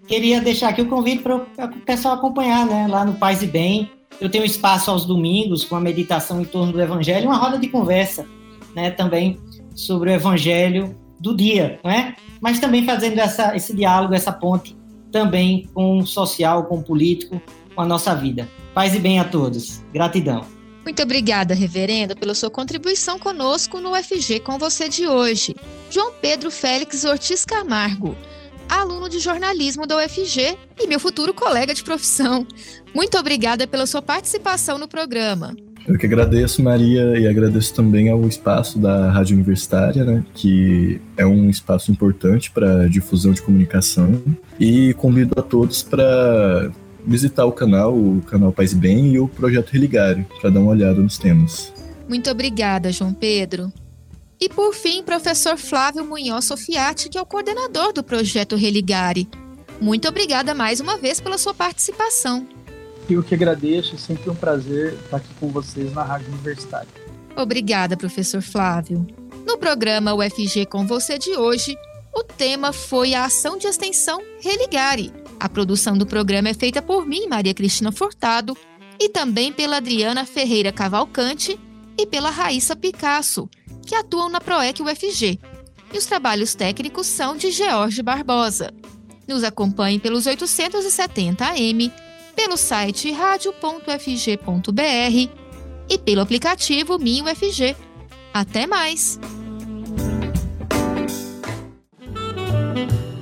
Queria 0.09 0.40
deixar 0.40 0.71
aqui 0.71 0.83
o 0.83 0.88
convite 0.88 1.23
para 1.23 1.37
o 1.37 1.81
pessoal 1.85 2.14
acompanhar, 2.14 2.66
né? 2.66 2.88
Lá 2.88 3.05
no 3.05 3.14
Paz 3.14 3.42
e 3.42 3.47
Bem. 3.47 3.90
Eu 4.21 4.29
tenho 4.29 4.44
espaço 4.44 4.90
aos 4.90 5.05
domingos 5.05 5.64
com 5.64 5.77
a 5.77 5.81
meditação 5.81 6.40
em 6.40 6.44
torno 6.44 6.73
do 6.73 6.81
Evangelho, 6.81 7.27
uma 7.27 7.37
roda 7.37 7.59
de 7.59 7.68
conversa, 7.68 8.27
né? 8.75 8.90
Também 8.90 9.38
sobre 9.75 10.11
o 10.11 10.12
Evangelho 10.12 10.99
do 11.21 11.37
dia, 11.37 11.79
né? 11.85 12.16
mas 12.40 12.61
também 12.61 12.85
fazendo 12.85 13.18
essa, 13.18 13.55
esse 13.57 13.75
diálogo, 13.75 14.14
essa 14.14 14.33
ponte 14.33 14.77
também 15.11 15.68
com 15.75 15.99
o 15.99 16.07
social, 16.07 16.64
com 16.64 16.79
o 16.79 16.83
político, 16.83 17.40
com 17.75 17.81
a 17.81 17.87
nossa 17.87 18.14
vida. 18.14 18.49
Paz 18.75 18.94
e 18.94 18.99
bem 18.99 19.18
a 19.18 19.25
todos. 19.25 19.83
Gratidão. 19.92 20.44
Muito 20.85 21.03
obrigada, 21.03 21.55
reverendo, 21.55 22.16
pela 22.16 22.35
sua 22.35 22.51
contribuição 22.51 23.18
conosco 23.18 23.81
no 23.81 23.92
UFG 23.92 24.40
com 24.40 24.59
você 24.59 24.88
de 24.88 25.07
hoje. 25.07 25.55
João 25.90 26.12
Pedro 26.21 26.51
Félix 26.51 27.05
Ortiz 27.05 27.44
Camargo, 27.44 28.16
aluno 28.69 29.09
de 29.09 29.19
jornalismo 29.19 29.87
da 29.87 29.97
UFG 29.97 30.57
e 30.79 30.87
meu 30.87 31.01
futuro 31.01 31.33
colega 31.33 31.75
de 31.75 31.83
profissão. 31.83 32.47
Muito 32.95 33.19
obrigada 33.19 33.67
pela 33.67 33.87
sua 33.87 34.03
participação 34.03 34.79
no 34.79 34.89
programa. 34.89 35.57
Eu 35.87 35.97
que 35.97 36.05
agradeço, 36.05 36.63
Maria, 36.63 37.19
e 37.19 37.27
agradeço 37.27 37.75
também 37.75 38.11
ao 38.11 38.21
espaço 38.29 38.79
da 38.79 39.11
Rádio 39.11 39.35
Universitária, 39.35 40.05
né, 40.05 40.23
que 40.35 41.01
é 41.17 41.25
um 41.25 41.49
espaço 41.49 41.91
importante 41.91 42.51
para 42.51 42.87
difusão 42.89 43.33
de 43.33 43.41
comunicação. 43.41 44.23
E 44.61 44.93
convido 44.95 45.35
a 45.39 45.43
todos 45.43 45.83
para 45.83 46.71
visitar 47.07 47.47
o 47.47 47.53
canal, 47.53 47.97
o 47.97 48.21
canal 48.21 48.53
Paz 48.53 48.73
e 48.73 48.77
Bem 48.77 49.15
e 49.15 49.19
o 49.19 49.27
projeto 49.29 49.71
Religare, 49.71 50.27
para 50.41 50.51
dar 50.51 50.61
uma 50.61 50.73
olhada 50.73 51.01
nos 51.01 51.17
temas. 51.17 51.73
Muito 52.07 52.31
obrigada, 52.31 52.93
João 52.93 53.15
Pedro. 53.15 53.73
E 54.40 54.48
por 54.48 54.72
fim, 54.72 55.03
professor 55.03 55.57
Flávio 55.57 56.05
Munhoz 56.05 56.44
Sofiati, 56.44 57.09
que 57.09 57.18
é 57.18 57.22
o 57.22 57.27
coordenador 57.27 57.92
do 57.92 58.05
projeto 58.05 58.55
Religare. 58.55 59.29
Muito 59.81 60.07
obrigada 60.07 60.55
mais 60.55 60.81
uma 60.81 60.96
vez 60.96 61.20
pela 61.20 61.37
sua 61.37 61.53
participação. 61.53 62.46
Eu 63.11 63.22
que 63.22 63.35
agradeço, 63.35 63.96
é 63.96 63.98
sempre 63.98 64.31
um 64.31 64.35
prazer 64.35 64.94
estar 64.94 65.16
aqui 65.16 65.33
com 65.40 65.48
vocês 65.48 65.92
na 65.92 66.05
Rádio 66.05 66.29
Universitária. 66.29 66.88
Obrigada, 67.37 67.96
professor 67.96 68.40
Flávio. 68.40 69.07
No 69.46 69.59
programa 69.59 70.14
UFG 70.14 70.66
com 70.66 70.87
você 70.87 71.18
de 71.18 71.31
hoje, 71.31 71.77
o 72.14 72.22
tema 72.22 72.72
foi 72.72 73.14
a 73.14 73.24
ação 73.24 73.57
de 73.57 73.66
extensão 73.66 74.22
Religare. 74.40 75.12
A 75.40 75.48
produção 75.48 75.96
do 75.96 76.07
programa 76.07 76.48
é 76.48 76.55
feita 76.55 76.83
por 76.83 77.07
mim, 77.07 77.27
Maria 77.27 77.55
Cristina 77.55 77.90
Furtado, 77.90 78.57
e 79.01 79.09
também 79.09 79.53
pela 79.53 79.79
Adriana 79.79 80.24
Ferreira 80.24 80.70
Cavalcante 80.70 81.59
e 81.96 82.07
pela 82.07 82.31
Raíssa 82.31 82.77
Picasso, 82.77 83.48
que 83.88 83.94
atuam 83.94 84.29
na 84.29 84.40
PROEC 84.40 84.83
UFG. 84.83 85.40
E 85.92 85.96
os 85.96 86.05
trabalhos 86.05 86.55
técnicos 86.55 87.07
são 87.07 87.35
de 87.35 87.51
George 87.51 88.03
Barbosa. 88.03 88.70
Nos 89.27 89.42
acompanhe 89.42 89.98
pelos 89.98 90.27
870 90.27 91.44
AM 91.46 91.90
pelo 92.37 92.59
site 92.59 93.11
radio.fg.br 93.11 93.88
e 95.88 95.98
pelo 95.98 96.20
aplicativo 96.20 96.98
MinUFG. 96.98 97.74
Até 98.33 98.66
mais! 98.66 99.18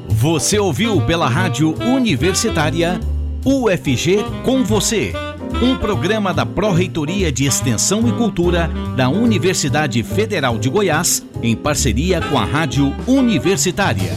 Você 0.08 0.58
ouviu 0.58 1.00
pela 1.06 1.28
Rádio 1.28 1.74
Universitária 1.84 2.98
UFG 3.44 4.24
com 4.44 4.64
você, 4.64 5.12
um 5.62 5.76
programa 5.76 6.34
da 6.34 6.44
Pró-Reitoria 6.44 7.32
de 7.32 7.46
Extensão 7.46 8.06
e 8.06 8.12
Cultura 8.12 8.70
da 8.94 9.08
Universidade 9.08 10.02
Federal 10.02 10.58
de 10.58 10.68
Goiás, 10.68 11.24
em 11.42 11.56
parceria 11.56 12.20
com 12.20 12.38
a 12.38 12.44
Rádio 12.44 12.94
Universitária. 13.06 14.12